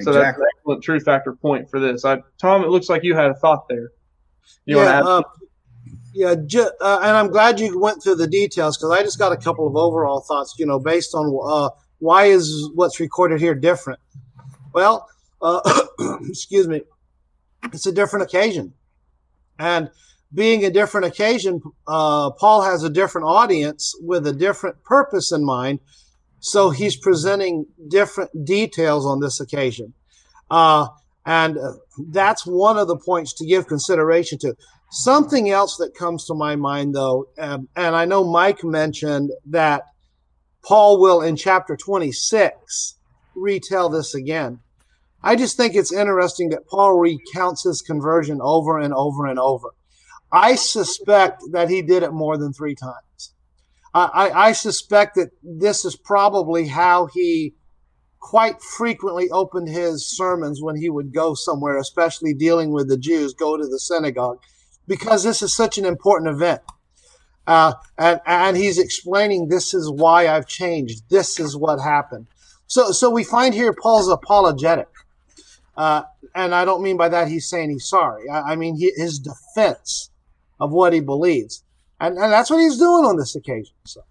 [0.00, 2.04] So that's an excellent truth factor point for this.
[2.04, 3.90] I, Tom, it looks like you had a thought there.
[4.64, 5.24] You yeah, um,
[6.14, 9.32] yeah, ju- uh, and I'm glad you went through the details because I just got
[9.32, 10.54] a couple of overall thoughts.
[10.58, 14.00] You know, based on uh, why is what's recorded here different?
[14.72, 15.08] Well,
[15.40, 15.60] uh,
[16.28, 16.82] excuse me,
[17.72, 18.74] it's a different occasion,
[19.58, 19.90] and
[20.34, 25.44] being a different occasion, uh, Paul has a different audience with a different purpose in
[25.44, 25.80] mind.
[26.40, 29.94] So he's presenting different details on this occasion.
[30.50, 30.88] Uh,
[31.24, 31.74] and uh,
[32.08, 34.56] that's one of the points to give consideration to.
[34.94, 39.84] Something else that comes to my mind, though, um, and I know Mike mentioned that
[40.62, 42.98] Paul will in chapter 26
[43.34, 44.60] retell this again.
[45.22, 49.70] I just think it's interesting that Paul recounts his conversion over and over and over.
[50.30, 53.32] I suspect that he did it more than three times.
[53.94, 57.54] I, I, suspect that this is probably how he
[58.20, 63.34] quite frequently opened his sermons when he would go somewhere, especially dealing with the Jews,
[63.34, 64.38] go to the synagogue,
[64.92, 66.60] because this is such an important event.
[67.46, 71.08] Uh, and, and he's explaining this is why I've changed.
[71.08, 72.26] This is what happened.
[72.66, 74.90] So, so we find here Paul's apologetic.
[75.78, 76.02] Uh,
[76.34, 78.28] and I don't mean by that he's saying he's sorry.
[78.28, 80.10] I, I mean he, his defense
[80.60, 81.64] of what he believes.
[81.98, 83.74] And, and that's what he's doing on this occasion.
[83.86, 84.02] So.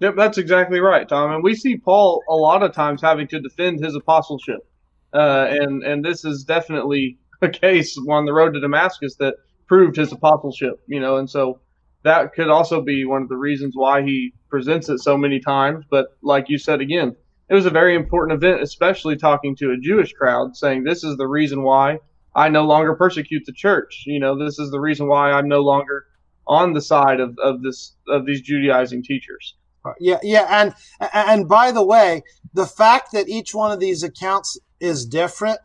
[0.00, 1.30] Yep, that's exactly right, Tom.
[1.30, 4.68] And we see Paul a lot of times having to defend his apostleship.
[5.14, 9.34] Uh, and, and this is definitely a case on the road to Damascus that
[9.66, 11.60] proved his apostleship, you know, and so
[12.04, 15.84] that could also be one of the reasons why he presents it so many times.
[15.90, 17.16] But like you said again,
[17.48, 21.16] it was a very important event, especially talking to a Jewish crowd, saying this is
[21.16, 21.98] the reason why
[22.34, 24.04] I no longer persecute the church.
[24.06, 26.06] You know, this is the reason why I'm no longer
[26.46, 29.56] on the side of, of this of these Judaizing teachers.
[30.00, 30.74] Yeah, yeah, and
[31.12, 35.60] and by the way, the fact that each one of these accounts is different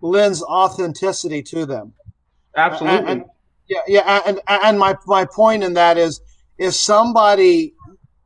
[0.00, 1.92] lends authenticity to them.
[2.56, 2.98] Absolutely.
[2.98, 3.24] And, and,
[3.68, 6.20] yeah, yeah, and and my my point in that is
[6.56, 7.74] if somebody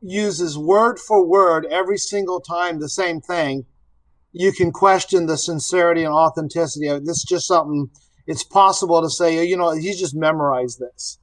[0.01, 3.65] uses word for word every single time the same thing,
[4.31, 7.05] you can question the sincerity and authenticity of it.
[7.05, 7.89] This is just something.
[8.25, 11.19] It's possible to say, you know, he just memorized this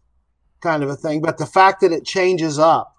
[0.61, 2.95] kind of a thing, but the fact that it changes up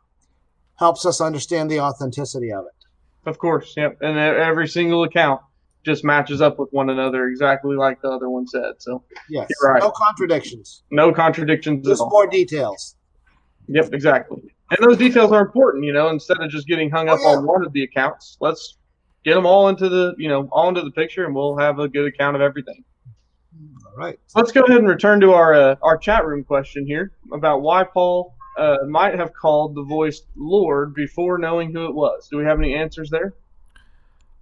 [0.78, 3.30] helps us understand the authenticity of it.
[3.30, 4.00] Of course, yep.
[4.02, 5.42] And every single account
[5.84, 8.74] just matches up with one another exactly like the other one said.
[8.80, 9.82] So yes, right.
[9.82, 10.84] no contradictions.
[10.92, 12.96] No contradictions just more details.
[13.68, 14.42] Yep, exactly.
[14.72, 16.10] And those details are important, you know.
[16.10, 17.38] Instead of just getting hung up oh, yeah.
[17.38, 18.78] on one of the accounts, let's
[19.24, 21.88] get them all into the, you know, all into the picture, and we'll have a
[21.88, 22.84] good account of everything.
[23.86, 24.20] All right.
[24.28, 27.62] So let's go ahead and return to our uh, our chat room question here about
[27.62, 32.28] why Paul uh, might have called the voice Lord before knowing who it was.
[32.30, 33.34] Do we have any answers there?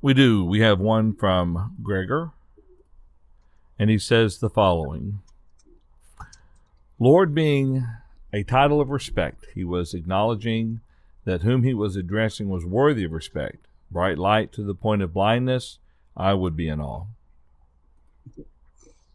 [0.01, 0.45] We do.
[0.45, 2.31] We have one from Gregor,
[3.77, 5.19] and he says the following
[6.97, 7.85] Lord being
[8.31, 10.79] a title of respect, he was acknowledging
[11.25, 13.67] that whom he was addressing was worthy of respect.
[13.91, 15.79] Bright light to the point of blindness,
[16.15, 17.05] I would be in awe.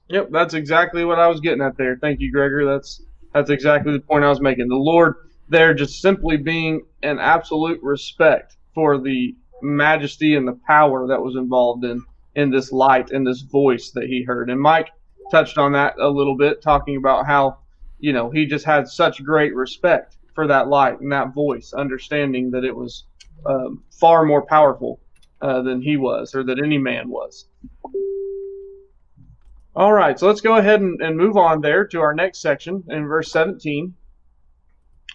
[0.09, 1.97] Yep, that's exactly what I was getting at there.
[1.97, 2.67] Thank you, Gregor.
[2.67, 3.01] That's
[3.33, 4.69] that's exactly the point I was making.
[4.69, 5.15] The Lord
[5.49, 11.37] there just simply being an absolute respect for the majesty and the power that was
[11.37, 12.03] involved in
[12.35, 14.51] in this light and this voice that he heard.
[14.51, 14.91] And Mike
[15.31, 17.59] touched on that a little bit, talking about how
[17.99, 22.51] you know he just had such great respect for that light and that voice, understanding
[22.51, 23.05] that it was
[23.47, 25.01] um, far more powerful
[25.41, 27.47] uh, than he was or that any man was.
[29.77, 32.85] All right, so let's go ahead and, and move on there to our next section
[32.89, 33.95] in verse 17.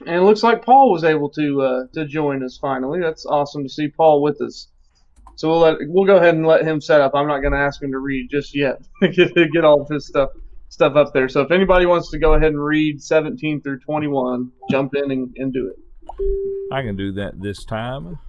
[0.06, 3.00] And it looks like Paul was able to uh, to join us finally.
[3.02, 4.68] That's awesome to see Paul with us.
[5.36, 7.14] So we'll let we'll go ahead and let him set up.
[7.16, 8.82] I'm not going to ask him to read just yet.
[9.02, 10.30] get get all of his stuff
[10.70, 11.28] stuff up there.
[11.28, 15.36] So if anybody wants to go ahead and read 17 through 21, jump in and,
[15.38, 16.74] and do it.
[16.74, 18.20] I can do that this time.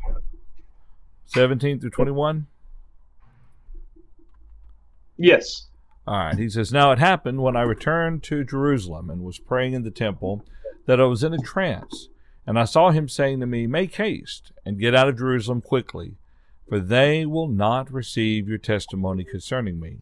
[1.26, 2.46] 17 through 21.
[5.18, 5.68] Yes.
[6.06, 6.38] All right.
[6.38, 9.90] He says, Now it happened when I returned to Jerusalem and was praying in the
[9.90, 10.44] temple
[10.90, 12.09] that I was in a trance,
[12.44, 16.16] and I saw him saying to me, Make haste and get out of Jerusalem quickly,
[16.68, 19.98] for they will not receive your testimony concerning me.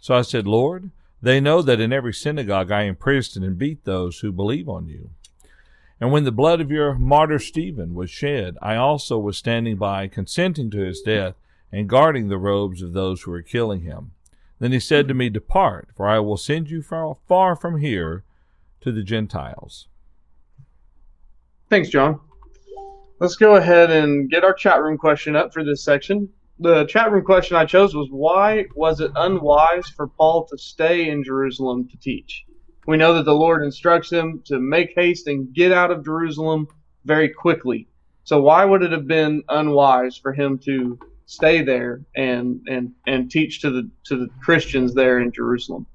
[0.00, 0.90] So I said, Lord,
[1.20, 5.10] they know that in every synagogue I imprisoned and beat those who believe on you.
[6.00, 10.08] And when the blood of your martyr Stephen was shed, I also was standing by,
[10.08, 11.34] consenting to his death,
[11.70, 14.12] and guarding the robes of those who were killing him.
[14.60, 18.24] Then he said to me, Depart, for I will send you far, far from here
[18.80, 19.88] to the Gentiles.
[21.72, 22.20] Thanks, John.
[23.18, 26.28] Let's go ahead and get our chat room question up for this section.
[26.58, 31.08] The chat room question I chose was why was it unwise for Paul to stay
[31.08, 32.44] in Jerusalem to teach?
[32.86, 36.68] We know that the Lord instructs him to make haste and get out of Jerusalem
[37.06, 37.88] very quickly.
[38.24, 43.30] So why would it have been unwise for him to stay there and and and
[43.30, 45.86] teach to the to the Christians there in Jerusalem?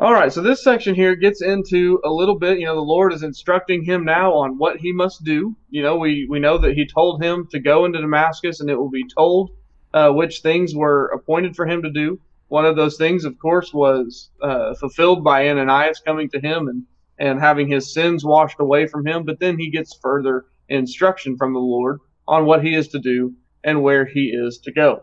[0.00, 2.60] All right, so this section here gets into a little bit.
[2.60, 5.56] You know, the Lord is instructing him now on what he must do.
[5.70, 8.76] You know, we we know that he told him to go into Damascus, and it
[8.76, 9.50] will be told
[9.92, 12.20] uh, which things were appointed for him to do.
[12.46, 16.84] One of those things, of course, was uh, fulfilled by Ananias coming to him and
[17.18, 19.24] and having his sins washed away from him.
[19.24, 23.34] But then he gets further instruction from the Lord on what he is to do
[23.64, 25.02] and where he is to go.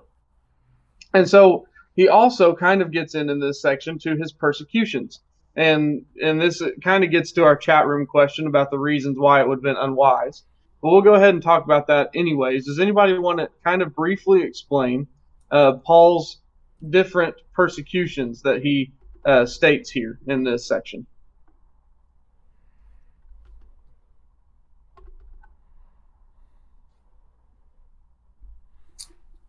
[1.14, 5.22] And so he also kind of gets in in this section to his persecutions.
[5.56, 9.42] And and this kind of gets to our chat room question about the reasons why
[9.42, 10.44] it would have been unwise.
[10.82, 12.66] But we'll go ahead and talk about that anyways.
[12.66, 15.08] Does anybody want to kind of briefly explain
[15.50, 16.42] uh, Paul's
[16.90, 18.92] different persecutions that he
[19.24, 21.08] uh, states here in this section?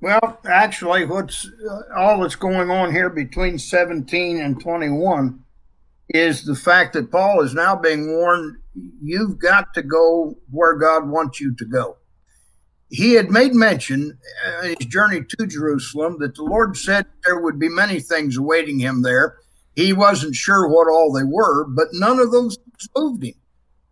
[0.07, 5.43] Well, actually, what's uh, all that's going on here between 17 and 21
[6.09, 8.59] is the fact that Paul is now being warned
[9.03, 11.97] you've got to go where God wants you to go.
[12.89, 17.41] he had made mention uh, in his journey to Jerusalem that the Lord said there
[17.41, 19.39] would be many things awaiting him there.
[19.75, 22.59] He wasn't sure what all they were, but none of those
[22.97, 23.35] moved him.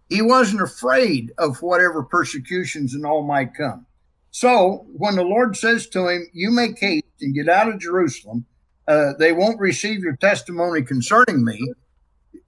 [0.09, 3.87] He wasn't afraid of whatever persecutions and all might come.
[4.35, 8.45] So when the Lord says to him, You make haste and get out of Jerusalem,
[8.89, 11.73] uh, they won't receive your testimony concerning me.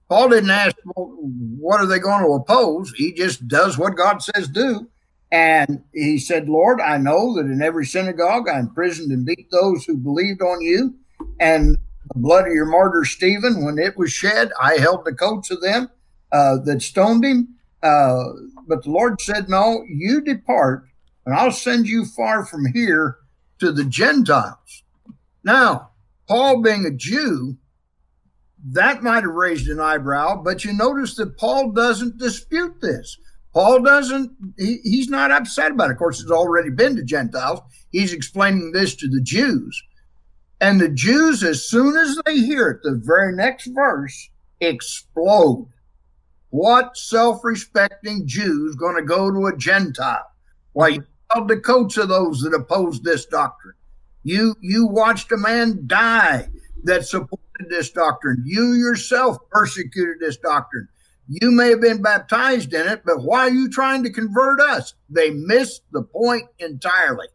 [0.09, 2.91] Paul didn't ask, well, What are they going to oppose?
[2.91, 4.89] He just does what God says do.
[5.31, 9.85] And he said, Lord, I know that in every synagogue I imprisoned and beat those
[9.85, 10.93] who believed on you.
[11.39, 11.77] And
[12.13, 15.61] the blood of your martyr Stephen, when it was shed, I held the coats of
[15.61, 15.89] them
[16.33, 17.55] uh, that stoned him.
[17.81, 18.23] Uh,
[18.67, 20.83] but the Lord said, No, you depart,
[21.27, 23.17] and I'll send you far from here
[23.59, 24.83] to the Gentiles.
[25.43, 25.89] Now,
[26.25, 27.57] Paul being a Jew,
[28.71, 33.17] that might have raised an eyebrow, but you notice that Paul doesn't dispute this.
[33.53, 35.93] Paul doesn't, he, he's not upset about it.
[35.93, 37.59] Of course, it's already been to Gentiles.
[37.91, 39.83] He's explaining this to the Jews.
[40.61, 44.29] And the Jews, as soon as they hear it, the very next verse,
[44.61, 45.67] explode.
[46.51, 50.23] What self respecting Jews going to go to a Gentile?
[50.71, 50.99] Why,
[51.45, 53.75] the coats of those that opposed this doctrine.
[54.23, 56.49] You, you watched a man die
[56.83, 58.43] that supported this doctrine.
[58.45, 60.87] You yourself persecuted this doctrine.
[61.27, 64.93] You may have been baptized in it, but why are you trying to convert us?
[65.09, 67.27] They missed the point entirely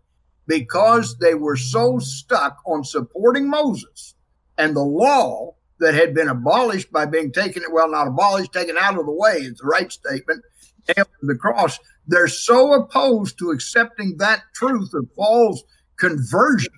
[0.47, 4.15] because they were so stuck on supporting Moses
[4.59, 8.99] and the law that had been abolished by being taken, well, not abolished, taken out
[8.99, 10.43] of the way is the right statement,
[10.89, 11.79] nailed to the cross.
[12.07, 15.63] They're so opposed to accepting that truth of Paul's
[15.99, 16.73] conversion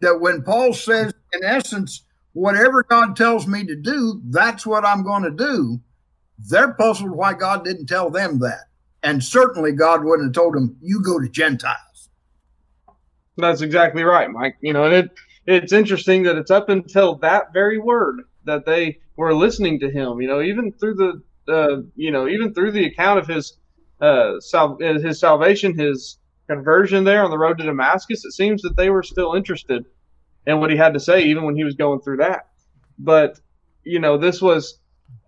[0.00, 5.02] that when Paul says, in essence, whatever God tells me to do, that's what I'm
[5.02, 5.80] going to do
[6.38, 8.64] they're puzzled why God didn't tell them that.
[9.02, 12.10] And certainly God wouldn't have told them, you go to Gentiles.
[13.36, 14.56] That's exactly right, Mike.
[14.60, 15.10] You know, and it
[15.46, 20.20] it's interesting that it's up until that very word that they were listening to him.
[20.20, 21.22] You know, even through the
[21.52, 23.56] uh, you know even through the account of his
[24.00, 26.18] uh, sal- his salvation, his
[26.48, 29.84] conversion there on the road to Damascus, it seems that they were still interested
[30.46, 32.48] in what he had to say, even when he was going through that.
[32.98, 33.40] But
[33.84, 34.80] you know, this was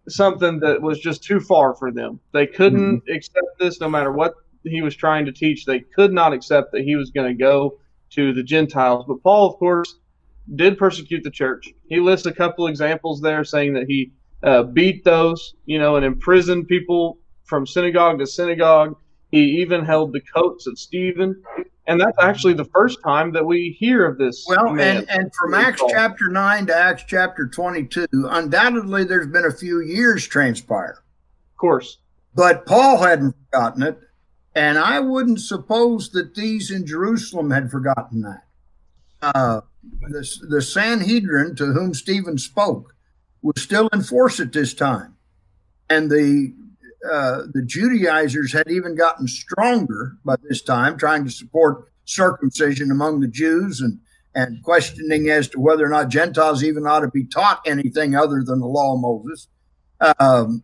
[0.08, 2.20] something that was just too far for them.
[2.32, 3.12] They couldn't mm-hmm.
[3.12, 5.64] accept this no matter what he was trying to teach.
[5.64, 7.78] They could not accept that he was going to go
[8.10, 9.04] to the Gentiles.
[9.06, 9.96] But Paul, of course,
[10.56, 11.68] did persecute the church.
[11.88, 14.12] He lists a couple examples there saying that he
[14.42, 18.96] uh, beat those, you know, and imprisoned people from synagogue to synagogue.
[19.30, 21.42] He even held the coats of Stephen
[21.88, 24.44] and that's actually the first time that we hear of this.
[24.46, 29.50] Well, and, and from Acts chapter 9 to Acts chapter 22, undoubtedly there's been a
[29.50, 31.02] few years transpire.
[31.50, 31.96] Of course.
[32.34, 33.98] But Paul hadn't forgotten it.
[34.54, 38.44] And I wouldn't suppose that these in Jerusalem had forgotten that.
[39.22, 39.60] Uh,
[40.02, 42.94] the, the Sanhedrin to whom Stephen spoke
[43.40, 45.16] was still in force at this time.
[45.88, 46.52] And the
[47.04, 53.20] uh, the Judaizers had even gotten stronger by this time, trying to support circumcision among
[53.20, 54.00] the Jews and
[54.34, 58.42] and questioning as to whether or not Gentiles even ought to be taught anything other
[58.44, 59.48] than the law of Moses.
[60.20, 60.62] Um,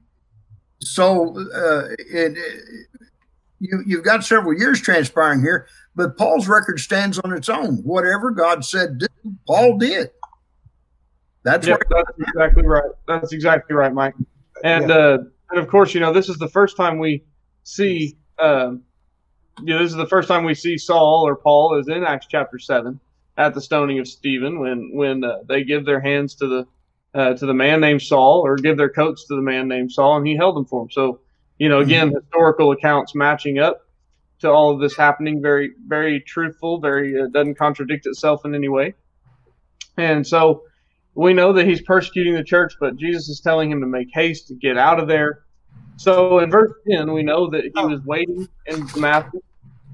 [0.80, 2.87] so uh, it, it,
[3.59, 5.66] you, you've got several years transpiring here,
[5.97, 7.78] but Paul's record stands on its own.
[7.78, 9.07] Whatever God said do,
[9.47, 10.11] Paul did.
[11.43, 11.82] That's, that's
[12.18, 12.91] exactly right.
[13.09, 14.14] That's exactly right, Mike.
[14.62, 14.95] And yeah.
[14.95, 15.18] uh,
[15.55, 17.23] and of course, you know, this is the first time we
[17.63, 18.83] see, um,
[19.63, 22.27] you know, this is the first time we see Saul or Paul is in Acts
[22.29, 22.99] chapter seven
[23.37, 26.67] at the stoning of Stephen when when uh, they give their hands to the
[27.19, 30.17] uh, to the man named Saul or give their coats to the man named Saul
[30.17, 30.91] and he held them for him.
[30.91, 31.21] So,
[31.59, 32.17] you know, again, mm-hmm.
[32.17, 33.87] historical accounts matching up
[34.41, 38.69] to all of this happening, very very truthful, very uh, doesn't contradict itself in any
[38.69, 38.95] way.
[39.97, 40.65] And so,
[41.15, 44.49] we know that he's persecuting the church, but Jesus is telling him to make haste
[44.49, 45.44] to get out of there.
[45.97, 49.41] So in verse 10, we know that he was waiting in Damascus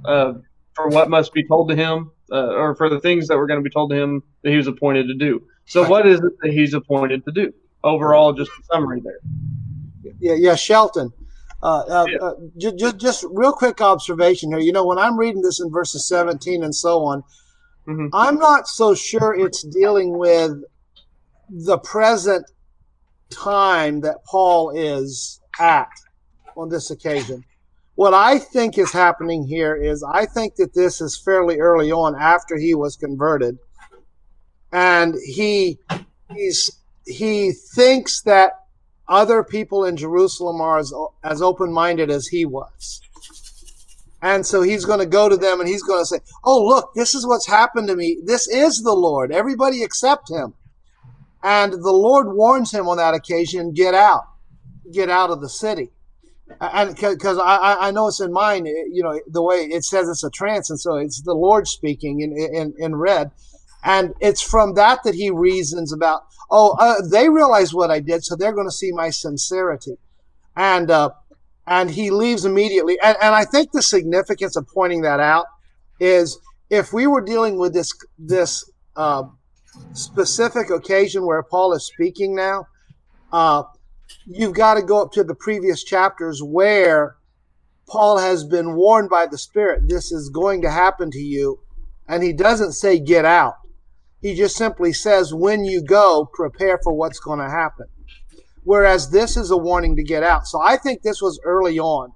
[0.05, 0.35] uh,
[0.75, 3.61] for what must be told to him, uh, or for the things that were going
[3.61, 5.43] to be told to him that he was appointed to do.
[5.67, 7.53] So what is it that he's appointed to do?
[7.85, 9.21] Overall, just a summary there.
[10.21, 11.13] Yeah, yeah, Shelton.
[11.63, 12.19] Uh, uh, yeah.
[12.19, 14.61] uh, just, just real quick observation here.
[14.61, 17.23] You know, when I'm reading this in verses 17 and so on,
[17.87, 18.07] mm-hmm.
[18.15, 20.53] I'm not so sure it's dealing with
[21.51, 22.51] the present
[23.31, 25.89] time that Paul is at
[26.57, 27.45] on this occasion.
[27.95, 32.17] What I think is happening here is I think that this is fairly early on
[32.17, 33.59] after he was converted.
[34.73, 35.79] And he
[36.33, 38.53] he's he thinks that
[39.09, 40.95] other people in Jerusalem are as,
[41.25, 43.01] as open minded as he was.
[44.23, 46.93] And so he's going to go to them and he's going to say, Oh, look,
[46.95, 48.19] this is what's happened to me.
[48.25, 49.33] This is the Lord.
[49.33, 50.55] Everybody accept him.
[51.43, 54.25] And the Lord warns him on that occasion get out,
[54.93, 55.91] get out of the city.
[56.61, 60.24] And because I, I know it's in mine, you know, the way it says it's
[60.24, 60.68] a trance.
[60.68, 63.30] And so it's the Lord speaking in, in, in red.
[63.84, 68.24] And it's from that that he reasons about, oh, uh, they realize what I did,
[68.24, 69.97] so they're going to see my sincerity.
[70.57, 71.11] And, uh,
[71.66, 72.99] and he leaves immediately.
[73.01, 75.47] And, and I think the significance of pointing that out
[76.01, 76.38] is
[76.68, 79.22] if we were dealing with this, this, uh,
[79.93, 82.66] specific occasion where Paul is speaking now,
[83.32, 83.62] uh,
[84.27, 87.16] you've got to go up to the previous chapters where
[87.89, 91.61] Paul has been warned by the Spirit, this is going to happen to you.
[92.09, 93.55] And he doesn't say, get out.
[94.21, 97.87] He just simply says, when you go, prepare for what's going to happen.
[98.64, 100.47] Whereas this is a warning to get out.
[100.47, 102.12] So I think this was early on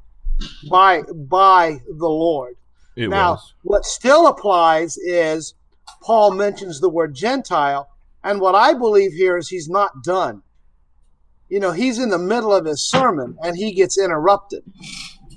[0.68, 2.56] by by the Lord.
[2.96, 3.54] It now, was.
[3.62, 5.54] what still applies is
[6.02, 7.88] Paul mentions the word Gentile,
[8.22, 10.42] and what I believe here is he's not done.
[11.54, 14.64] You know, he's in the middle of his sermon and he gets interrupted.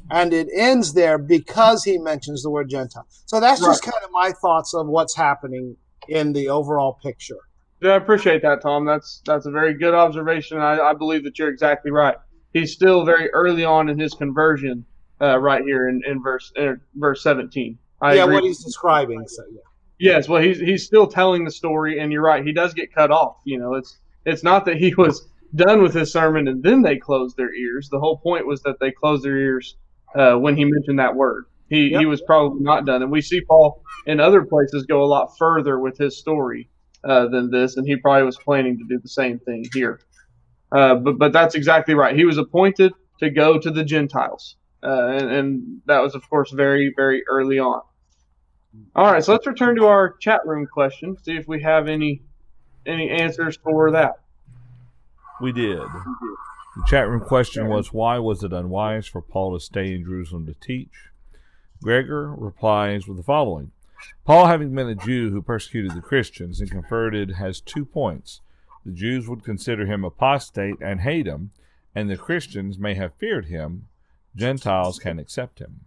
[0.10, 3.06] And it ends there because he mentions the word Gentile.
[3.28, 7.38] So that's just kind of my thoughts of what's happening in the overall picture.
[7.82, 8.84] Yeah, I appreciate that, Tom.
[8.84, 10.58] That's that's a very good observation.
[10.58, 12.16] I, I believe that you're exactly right.
[12.52, 14.86] He's still very early on in his conversion,
[15.22, 17.78] uh, right here in, in verse in verse 17.
[18.02, 18.34] I yeah, agree.
[18.34, 19.24] what he's describing.
[19.28, 19.60] So yeah.
[20.00, 22.44] Yes, well, he's he's still telling the story, and you're right.
[22.44, 23.38] He does get cut off.
[23.44, 26.98] You know, it's it's not that he was done with his sermon and then they
[26.98, 27.90] closed their ears.
[27.90, 29.76] The whole point was that they closed their ears
[30.16, 31.46] uh, when he mentioned that word.
[31.70, 32.00] He Yep.
[32.00, 35.32] he was probably not done, and we see Paul in other places go a lot
[35.38, 36.70] further with his story
[37.04, 40.00] uh, than this, and he probably was planning to do the same thing here.
[40.72, 42.16] Uh, but but that's exactly right.
[42.16, 46.52] He was appointed to go to the Gentiles, uh, and, and that was of course
[46.52, 47.82] very very early on.
[48.96, 51.18] All right, so let's return to our chat room question.
[51.24, 52.24] See if we have any
[52.86, 54.14] any answers for that.
[55.42, 55.80] We did.
[55.80, 60.46] The chat room question was why was it unwise for Paul to stay in Jerusalem
[60.48, 61.10] to teach?
[61.82, 63.72] Gregor replies with the following
[64.26, 68.42] Paul, having been a Jew who persecuted the Christians and converted, has two points.
[68.86, 71.52] The Jews would consider him apostate and hate him,
[71.96, 73.88] and the Christians may have feared him.
[74.36, 75.82] Gentiles can accept him.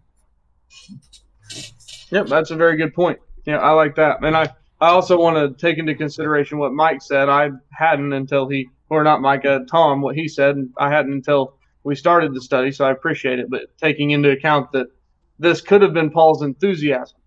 [2.09, 3.19] Yep, that's a very good point.
[3.45, 4.23] Yeah, I like that.
[4.23, 7.29] And I, I also want to take into consideration what Mike said.
[7.29, 10.57] I hadn't until he, or not Mike, uh, Tom, what he said.
[10.75, 11.53] I hadn't until
[11.83, 13.47] we started the study, so I appreciate it.
[13.47, 14.87] But taking into account that
[15.37, 17.19] this could have been Paul's enthusiasm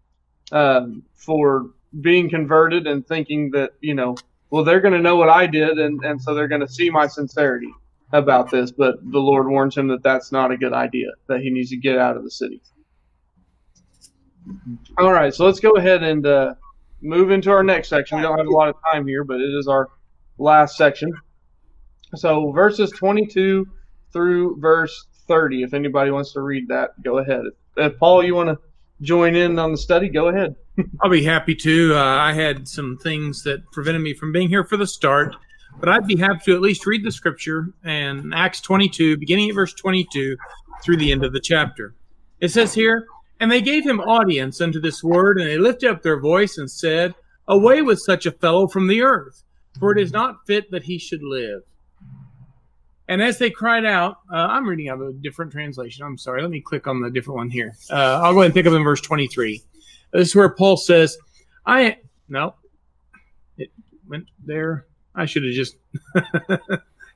[0.51, 4.17] um, for being converted and thinking that, you know,
[4.51, 6.91] well, they're going to know what I did, and, and so they're going to see
[6.91, 7.73] my sincerity
[8.13, 8.73] about this.
[8.73, 11.77] But the Lord warns him that that's not a good idea, that he needs to
[11.77, 12.61] get out of the city.
[14.99, 16.55] All right, so let's go ahead and uh,
[17.05, 18.19] move into our next section.
[18.19, 19.91] We don't have a lot of time here, but it is our
[20.39, 21.13] last section.
[22.17, 23.67] So verses 22
[24.13, 25.63] through verse 30.
[25.63, 27.43] If anybody wants to read that, go ahead.
[27.77, 28.59] If Paul, you want to
[29.03, 30.57] join in on the study, go ahead.
[31.03, 31.95] I'll be happy to.
[31.95, 35.37] Uh, I had some things that prevented me from being here for the start,
[35.79, 39.55] but I'd be happy to at least read the scripture and Acts 22, beginning at
[39.55, 40.37] verse 22
[40.83, 41.95] through the end of the chapter.
[42.41, 43.07] It says here,
[43.41, 46.71] And they gave him audience unto this word, and they lifted up their voice and
[46.71, 47.15] said,
[47.47, 49.43] Away with such a fellow from the earth,
[49.79, 51.63] for it is not fit that he should live.
[53.09, 56.07] And as they cried out, uh, I'm reading out of a different translation.
[56.07, 56.41] I'm sorry.
[56.41, 57.75] Let me click on the different one here.
[57.91, 59.63] Uh, I'll go ahead and pick up in verse 23.
[60.13, 61.19] This is where Paul says,
[61.67, 62.55] I, no,
[63.59, 63.71] it
[64.09, 64.87] went there.
[65.15, 65.77] I should have just,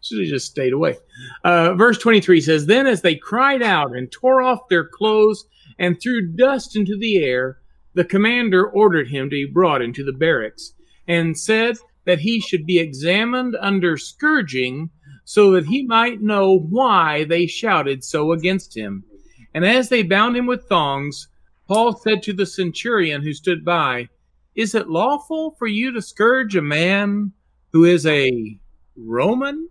[0.03, 0.99] should have just stayed away.
[1.43, 5.47] Uh, verse 23 says, Then as they cried out and tore off their clothes
[5.79, 7.59] and threw dust into the air,
[7.95, 10.73] the commander ordered him to be brought into the barracks
[11.07, 14.91] and said that he should be examined under scourging
[15.25, 19.05] so that he might know why they shouted so against him.
[19.53, 21.29] And as they bound him with thongs,
[21.67, 24.09] Paul said to the centurion who stood by,
[24.55, 27.33] Is it lawful for you to scourge a man
[27.73, 28.59] who is a
[28.97, 29.69] Roman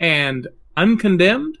[0.00, 1.58] and uncondemned?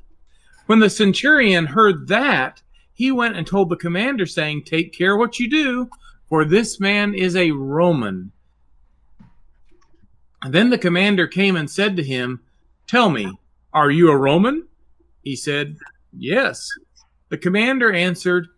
[0.66, 2.60] When the centurion heard that,
[2.98, 5.88] he went and told the commander, saying, Take care what you do,
[6.28, 8.32] for this man is a Roman.
[10.42, 12.40] And then the commander came and said to him,
[12.88, 13.38] Tell me,
[13.72, 14.66] are you a Roman?
[15.22, 15.76] He said,
[16.12, 16.68] Yes.
[17.28, 18.48] The commander answered,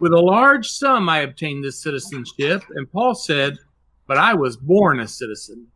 [0.00, 2.62] With a large sum I obtained this citizenship.
[2.74, 3.58] And Paul said,
[4.06, 5.66] But I was born a citizen.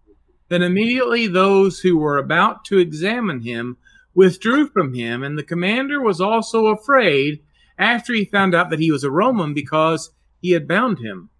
[0.48, 3.76] Then immediately those who were about to examine him
[4.14, 7.40] withdrew from him, and the commander was also afraid
[7.78, 10.10] after he found out that he was a Roman because
[10.40, 11.30] he had bound him.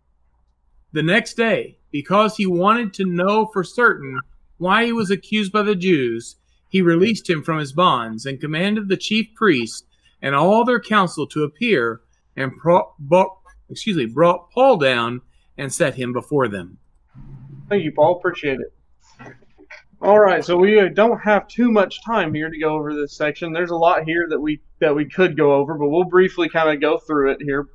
[0.92, 4.20] The next day, because he wanted to know for certain
[4.56, 6.36] why he was accused by the Jews,
[6.68, 9.84] he released him from his bonds and commanded the chief priests
[10.20, 12.00] and all their council to appear
[12.36, 13.38] and pro- brought,
[13.70, 15.22] excuse me, brought Paul down
[15.56, 16.78] and set him before them.
[17.68, 18.16] Thank you, Paul.
[18.18, 18.72] Appreciate it.
[20.00, 23.16] All right, so we uh, don't have too much time here to go over this
[23.16, 23.52] section.
[23.52, 26.72] There's a lot here that we that we could go over, but we'll briefly kind
[26.72, 27.66] of go through it here.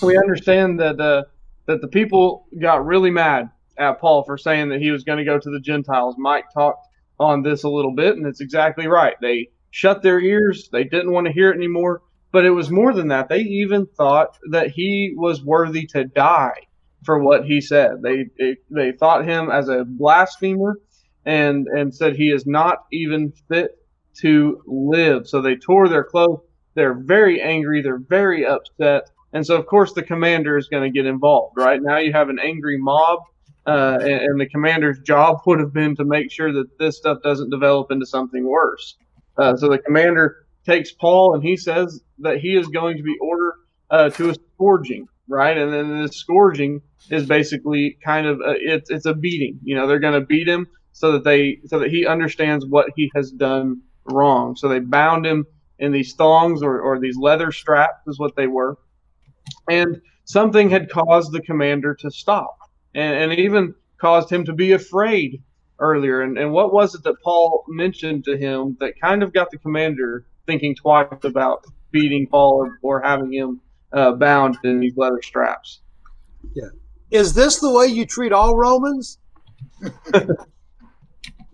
[0.00, 1.24] We understand that uh,
[1.66, 5.24] that the people got really mad at Paul for saying that he was going to
[5.24, 6.14] go to the Gentiles.
[6.18, 6.86] Mike talked
[7.18, 9.16] on this a little bit, and it's exactly right.
[9.20, 10.68] They shut their ears.
[10.70, 12.02] They didn't want to hear it anymore.
[12.30, 13.28] But it was more than that.
[13.28, 16.68] They even thought that he was worthy to die
[17.04, 18.02] for what he said.
[18.02, 20.78] They they, they thought him as a blasphemer
[21.26, 23.78] and and said he is not even fit
[24.20, 25.26] to live.
[25.28, 26.40] So they tore their clothes.
[26.74, 27.82] They're very angry.
[27.82, 29.10] They're very upset.
[29.32, 31.56] And so, of course, the commander is going to get involved.
[31.56, 33.20] Right now, you have an angry mob,
[33.66, 37.18] uh, and, and, the commander's job would have been to make sure that this stuff
[37.22, 38.96] doesn't develop into something worse.
[39.36, 43.16] Uh, so the commander takes Paul, and he says that he is going to be
[43.20, 43.54] ordered
[43.90, 45.08] uh, to a scourging.
[45.26, 49.58] Right, and then the scourging is basically kind of a, it's it's a beating.
[49.64, 52.86] You know, they're going to beat him so that they so that he understands what
[52.96, 54.56] he has done wrong.
[54.56, 55.44] So they bound him
[55.78, 58.78] in these thongs or, or these leather straps is what they were.
[59.68, 62.56] And something had caused the commander to stop
[62.94, 65.42] and, and even caused him to be afraid
[65.80, 66.22] earlier.
[66.22, 69.58] And, and what was it that Paul mentioned to him that kind of got the
[69.58, 73.60] commander thinking twice about beating Paul or, or having him
[73.92, 75.80] uh, bound in these leather straps?
[76.54, 76.68] Yeah.
[77.10, 79.18] Is this the way you treat all Romans?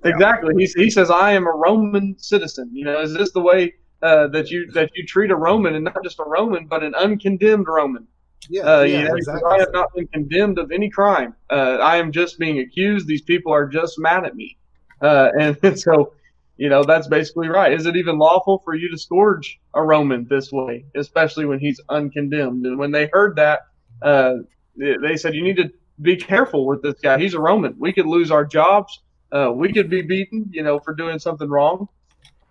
[0.04, 0.54] Exactly.
[0.56, 4.28] He, he says, "I am a Roman citizen." You know, is this the way uh,
[4.28, 7.66] that you that you treat a Roman, and not just a Roman, but an uncondemned
[7.68, 8.06] Roman?
[8.48, 9.50] Yeah, uh, yeah you know, exactly.
[9.50, 11.34] I have not been condemned of any crime.
[11.50, 13.06] Uh, I am just being accused.
[13.06, 14.56] These people are just mad at me,
[15.02, 16.14] uh, and so
[16.56, 17.72] you know that's basically right.
[17.72, 21.80] Is it even lawful for you to scourge a Roman this way, especially when he's
[21.90, 22.64] uncondemned?
[22.64, 23.60] And when they heard that,
[24.00, 24.36] uh,
[24.76, 25.70] they said, "You need to
[26.00, 27.18] be careful with this guy.
[27.18, 27.74] He's a Roman.
[27.78, 29.00] We could lose our jobs."
[29.32, 31.88] Uh, we could be beaten, you know, for doing something wrong.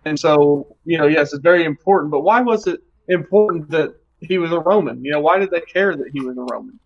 [0.04, 2.10] And so, you know, yes, it's very important.
[2.10, 5.04] But why was it important that he was a Roman?
[5.04, 6.78] You know, why did they care that he was a Roman?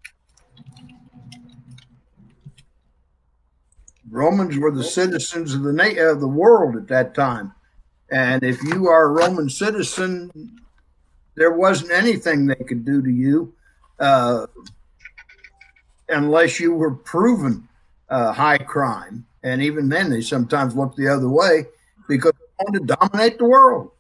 [4.11, 7.53] Romans were the citizens of the na- of the world at that time,
[8.11, 10.31] and if you are a Roman citizen,
[11.37, 13.55] there wasn't anything they could do to you
[13.99, 14.47] uh,
[16.09, 17.67] unless you were proven
[18.09, 19.27] uh, high crime.
[19.45, 21.67] And even then, they sometimes look the other way
[22.09, 23.91] because they want to dominate the world.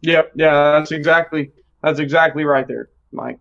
[0.00, 1.52] Yeah, yeah, that's exactly
[1.82, 3.38] that's exactly right there, Mike.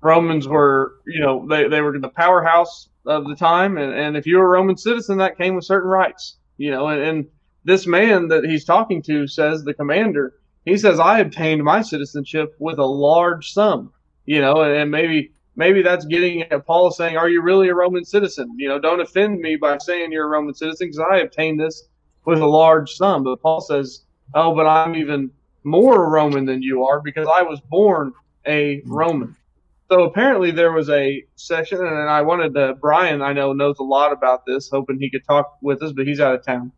[0.00, 4.26] Romans were, you know, they, they were the powerhouse of the time, and, and if
[4.26, 6.88] you were a Roman citizen, that came with certain rights, you know.
[6.88, 7.26] And, and
[7.64, 10.34] this man that he's talking to says the commander,
[10.64, 13.92] he says, I obtained my citizenship with a large sum,
[14.26, 17.74] you know, and, and maybe maybe that's getting at Paul saying, Are you really a
[17.74, 18.54] Roman citizen?
[18.56, 21.88] You know, don't offend me by saying you're a Roman citizen because I obtained this
[22.24, 23.24] with a large sum.
[23.24, 25.30] But Paul says, Oh, but I'm even
[25.64, 28.12] more Roman than you are because I was born
[28.46, 29.36] a Roman.
[29.90, 33.82] So apparently there was a session, and I wanted to, Brian, I know, knows a
[33.82, 36.72] lot about this, hoping he could talk with us, but he's out of town.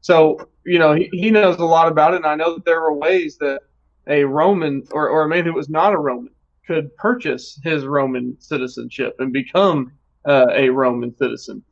[0.00, 2.80] So, you know, he, he knows a lot about it, and I know that there
[2.80, 3.60] were ways that
[4.08, 6.32] a Roman or, or a man who was not a Roman
[6.68, 9.90] could purchase his Roman citizenship and become
[10.26, 11.62] uh, a Roman citizen.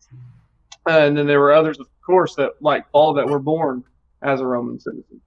[0.89, 3.85] Uh, and then there were others, of course, that like Paul that were born
[4.23, 5.21] as a Roman citizen.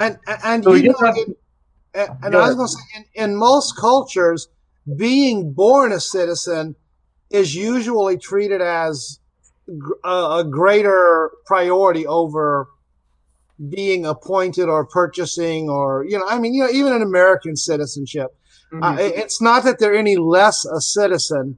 [0.00, 1.36] And and, so you know, in,
[1.94, 4.48] and, and I was going to say, in, in most cultures,
[4.96, 6.74] being born a citizen
[7.30, 9.20] is usually treated as
[10.04, 12.68] a, a greater priority over
[13.68, 18.36] being appointed or purchasing or you know i mean you know even an american citizenship
[18.72, 18.82] Mm-hmm.
[18.82, 21.56] Uh, it's not that they're any less a citizen,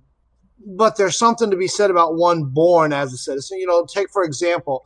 [0.65, 3.59] but there's something to be said about one born as a citizen.
[3.59, 4.85] You know, take for example,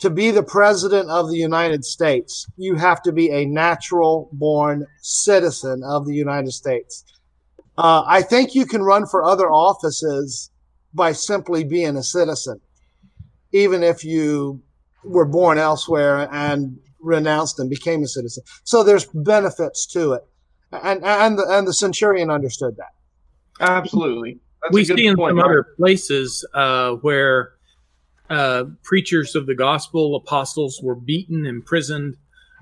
[0.00, 4.86] to be the president of the United States, you have to be a natural born
[5.00, 7.04] citizen of the United States.
[7.76, 10.50] Uh, I think you can run for other offices
[10.94, 12.60] by simply being a citizen,
[13.52, 14.62] even if you
[15.04, 18.42] were born elsewhere and renounced and became a citizen.
[18.64, 20.24] So there's benefits to it
[20.72, 22.92] and and the, and the centurion understood that.
[23.60, 27.52] Absolutely, That's we see in point, some other places uh, where
[28.30, 32.16] uh, preachers of the gospel, apostles, were beaten, imprisoned,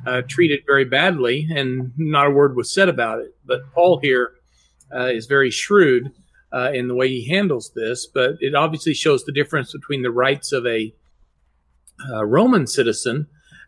[0.07, 3.36] uh, treated very badly, and not a word was said about it.
[3.44, 4.32] But Paul here
[4.94, 6.12] uh, is very shrewd
[6.52, 10.11] uh, in the way he handles this, but it obviously shows the difference between the
[10.11, 10.94] rights of a
[12.11, 13.26] uh, Roman citizen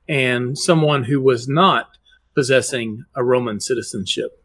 [0.08, 1.97] and someone who was not
[2.38, 4.40] possessing a Roman citizenship.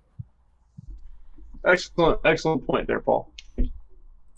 [1.63, 3.31] Excellent, excellent point there, Paul.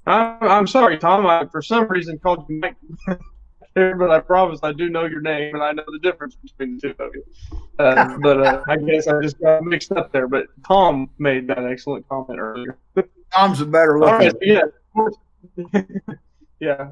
[0.05, 1.25] I'm, I'm sorry, Tom.
[1.25, 2.75] I, for some reason, called you Mike
[3.73, 6.75] there, but I promise I do know your name and I know the difference between
[6.75, 7.23] the two of you.
[7.79, 10.27] Uh, but uh, I guess I just got mixed up there.
[10.27, 12.77] But Tom made that excellent comment earlier.
[13.33, 14.63] Tom's a better All right, yeah,
[16.59, 16.89] yeah.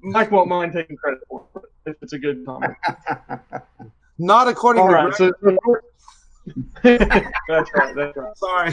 [0.00, 2.76] Mike won't mind taking credit for it if it's a good comment.
[4.22, 5.34] Not according All to right, Greg.
[5.42, 5.80] so
[6.84, 7.94] that's right.
[7.96, 8.36] That's right.
[8.36, 8.72] Sorry.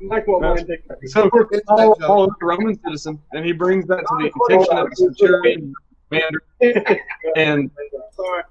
[0.00, 1.10] Mike won't mind taking credit.
[1.10, 1.30] So
[1.68, 4.96] Paul, Paul is a Roman citizen, and he brings that to the attention of the
[4.96, 5.72] centurion
[6.10, 6.42] commander,
[7.36, 7.70] and
[8.16, 8.42] Sorry.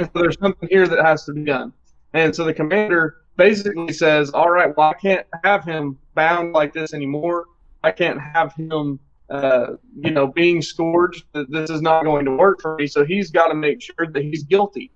[0.00, 1.72] so there's something here that has to be done.
[2.12, 6.74] And so the commander basically says, "All right, well, I can't have him bound like
[6.74, 7.46] this anymore.
[7.82, 9.00] I can't have him,
[9.30, 11.24] uh, you know, being scourged.
[11.32, 12.86] This is not going to work for me.
[12.86, 14.90] So he's got to make sure that he's guilty.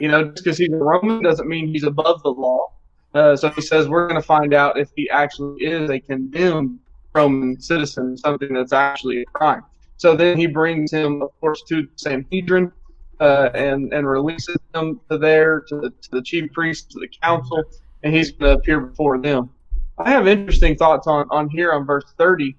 [0.00, 2.72] You know, just because he's a Roman doesn't mean he's above the law.
[3.14, 6.80] Uh, so he says we're going to find out if he actually is a condemned
[7.14, 9.62] Roman citizen, something that's actually a crime.
[9.96, 12.72] So then he brings him, of course, to the Sanhedrin
[13.20, 17.08] uh, and and releases him to there to the, to the chief priest to the
[17.22, 17.62] council,
[18.02, 19.50] and he's going to appear before them.
[19.98, 22.56] I have interesting thoughts on on here on verse thirty,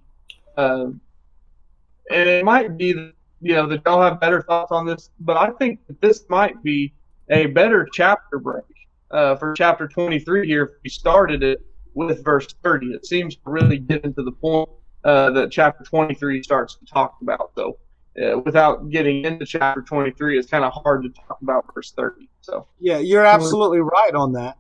[0.56, 0.86] uh,
[2.10, 5.36] and it might be that you know that y'all have better thoughts on this, but
[5.36, 6.94] I think that this might be
[7.30, 8.64] a better chapter break
[9.12, 10.64] uh, for chapter twenty three here.
[10.64, 11.60] If we started it
[11.94, 14.70] with verse thirty, it seems to really get into the point
[15.04, 17.52] uh, that chapter twenty three starts to talk about.
[17.56, 17.78] So
[18.22, 22.30] uh, without getting into chapter 23, it's kind of hard to talk about verse 30.
[22.42, 24.58] So, Yeah, you're absolutely right on that.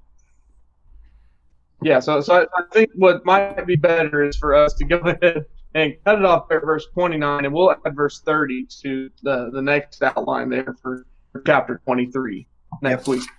[1.82, 4.98] yeah, so, so I, I think what might be better is for us to go
[5.06, 9.50] ahead and cut it off at verse 29, and we'll add verse 30 to the,
[9.52, 12.48] the next outline there for, for chapter 23
[12.82, 13.18] next Yep.
[13.18, 13.30] week.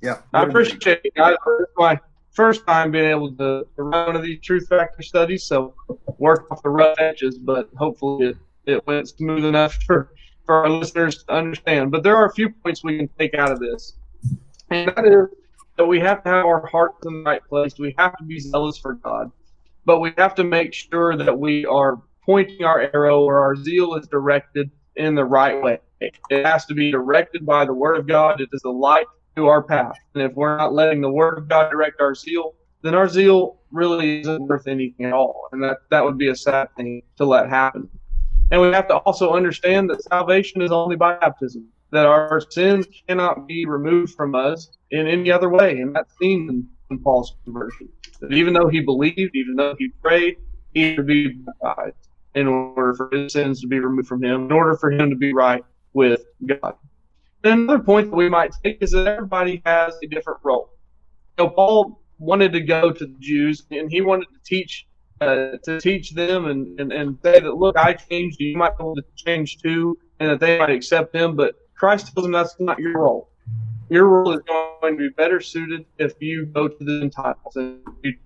[0.00, 0.18] Yeah.
[0.32, 1.36] I appreciate it, guys.
[1.76, 1.98] My
[2.30, 5.74] first time being able to, to run one of these truth factor studies, so
[6.18, 8.36] work off the rough edges, but hopefully it,
[8.66, 10.12] it went smooth enough for,
[10.46, 11.90] for our listeners to understand.
[11.90, 13.94] But there are a few points we can take out of this,
[14.70, 15.26] and that is
[15.76, 17.78] that we have to have our hearts in the right place.
[17.78, 19.30] We have to be zealous for God,
[19.84, 23.94] but we have to make sure that we are pointing our arrow or our zeal
[23.94, 25.78] is directed in the right way.
[26.00, 28.40] It has to be directed by the Word of God.
[28.40, 29.96] It is a light to our path.
[30.14, 33.58] And if we're not letting the Word of God direct our zeal, then our zeal
[33.70, 35.48] really isn't worth anything at all.
[35.52, 37.88] And that, that would be a sad thing to let happen.
[38.50, 42.86] And we have to also understand that salvation is only by baptism, that our sins
[43.06, 45.80] cannot be removed from us in any other way.
[45.80, 47.88] And that's seen in Paul's conversion.
[48.20, 50.36] That even though he believed, even though he prayed,
[50.72, 54.46] he had to be baptized in order for his sins to be removed from him,
[54.46, 56.74] in order for him to be right with God.
[57.44, 60.70] And another point that we might take is that everybody has a different role.
[61.38, 64.86] You know, Paul wanted to go to the Jews and he wanted to teach
[65.20, 68.84] uh, to teach them and, and, and say that look, I changed, you might be
[68.84, 71.34] able to change too, and that they might accept him.
[71.34, 73.30] But Christ tells them that's not your role.
[73.90, 74.40] Your role is
[74.80, 77.80] going to be better suited if you go to the Gentiles and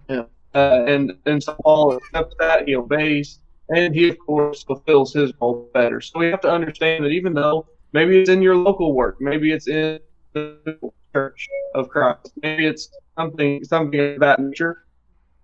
[0.09, 0.27] him.
[0.55, 3.39] Uh, and and so Paul accepts that, he obeys,
[3.75, 6.01] and he of course fulfills his role better.
[6.01, 9.53] So we have to understand that even though maybe it's in your local work, maybe
[9.53, 9.99] it's in
[10.33, 14.85] the church of Christ, maybe it's something something of that nature,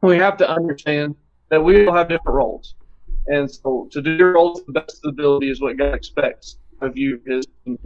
[0.02, 1.16] we have to understand
[1.50, 2.74] that we all have different roles.
[3.26, 6.58] And so to do your roles to the best of ability is what God expects
[6.80, 7.20] of you.
[7.26, 7.78] Is and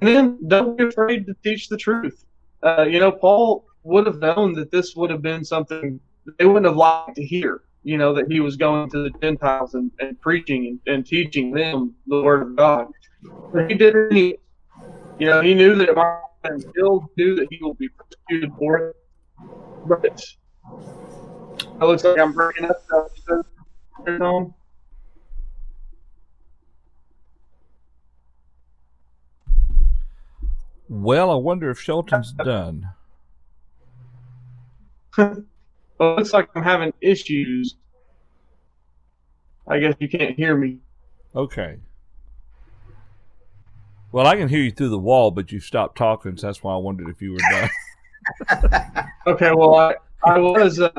[0.00, 2.24] then don't be afraid to teach the truth.
[2.62, 5.98] Uh, you know, Paul would have known that this would have been something
[6.38, 7.62] they wouldn't have liked to hear.
[7.84, 11.50] You know, that he was going to the Gentiles and, and preaching and, and teaching
[11.52, 12.86] them the word of God.
[13.52, 14.38] But he did it anyway.
[15.18, 18.52] You know, he knew that it might and still knew that he will be persecuted
[18.58, 18.96] for it.
[19.86, 20.36] But it
[21.80, 22.82] looks like I'm breaking up.
[24.06, 24.44] Uh.
[30.88, 32.88] Well, I wonder if Shelton's done.
[36.02, 37.76] well, it looks like I'm having issues.
[39.68, 40.78] I guess you can't hear me.
[41.34, 41.78] Okay.
[44.10, 46.74] Well, I can hear you through the wall, but you stopped talking, so that's why
[46.74, 47.70] I wondered if you were done.
[49.26, 49.94] Okay, well, I,
[50.24, 50.80] I was.
[50.80, 50.90] Uh,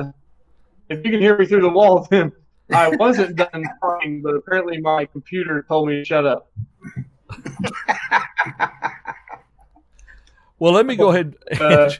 [0.88, 2.32] if you can hear me through the wall, then
[2.72, 6.50] I wasn't done talking, but apparently my computer told me to shut up.
[10.58, 11.36] Well, let me go ahead.
[11.60, 11.90] Uh,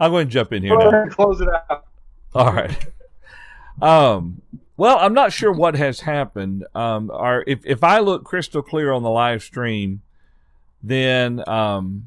[0.00, 1.02] I'm going to jump in here Go now.
[1.02, 1.86] and close it out.
[2.34, 2.86] All right.
[3.80, 4.42] Um,
[4.76, 6.64] well, I'm not sure what has happened.
[6.74, 10.02] Um, our, if, if I look crystal clear on the live stream,
[10.82, 12.06] then um,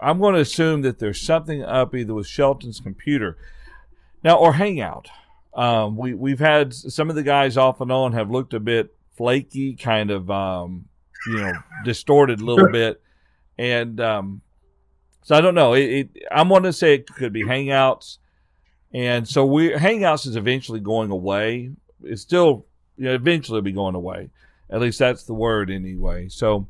[0.00, 3.36] I'm going to assume that there's something up either with Shelton's computer
[4.22, 5.08] now or Hangout.
[5.54, 8.94] Um, we we've had some of the guys off and on have looked a bit
[9.16, 10.86] flaky, kind of um,
[11.26, 11.52] you know
[11.84, 13.00] distorted a little bit,
[13.56, 14.42] and um,
[15.22, 15.74] so I don't know.
[15.74, 18.18] It, it, I'm going to say it could be Hangouts.
[18.92, 21.72] And so we Hangouts is eventually going away.
[22.02, 22.64] It's still
[22.96, 24.30] you know, eventually be going away.
[24.70, 26.28] At least that's the word anyway.
[26.28, 26.66] So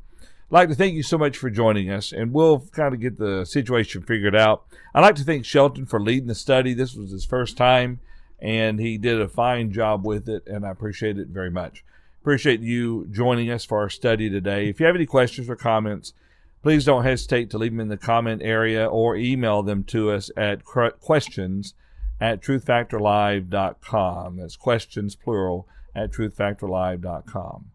[0.50, 3.18] I'd like to thank you so much for joining us, and we'll kind of get
[3.18, 4.64] the situation figured out.
[4.94, 6.74] I'd like to thank Shelton for leading the study.
[6.74, 8.00] This was his first time,
[8.38, 11.84] and he did a fine job with it, and I appreciate it very much.
[12.20, 14.68] Appreciate you joining us for our study today.
[14.68, 16.14] If you have any questions or comments,
[16.62, 20.30] please don't hesitate to leave them in the comment area or email them to us
[20.36, 21.74] at questions
[22.20, 24.36] at truthfactorlive.com.
[24.36, 27.70] That's questions plural at truthfactorlive.com.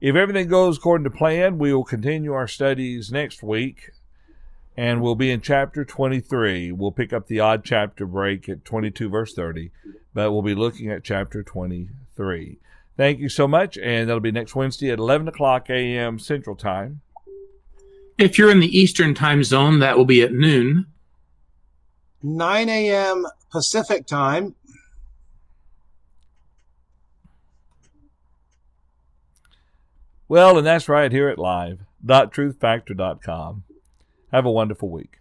[0.00, 3.90] If everything goes according to plan, we will continue our studies next week
[4.78, 6.70] and we'll be in chapter 23.
[6.70, 9.72] We'll pick up the odd chapter break at 22, verse 30,
[10.14, 12.58] but we'll be looking at chapter 23.
[12.96, 16.20] Thank you so much, and that'll be next Wednesday at 11 o'clock a.m.
[16.20, 17.00] Central Time.
[18.16, 20.86] If you're in the Eastern time zone, that will be at noon.
[22.22, 23.26] 9 a.m.
[23.50, 24.54] Pacific time.
[30.28, 33.64] Well, and that's right here at live.truthfactor.com.
[34.30, 35.17] Have a wonderful week.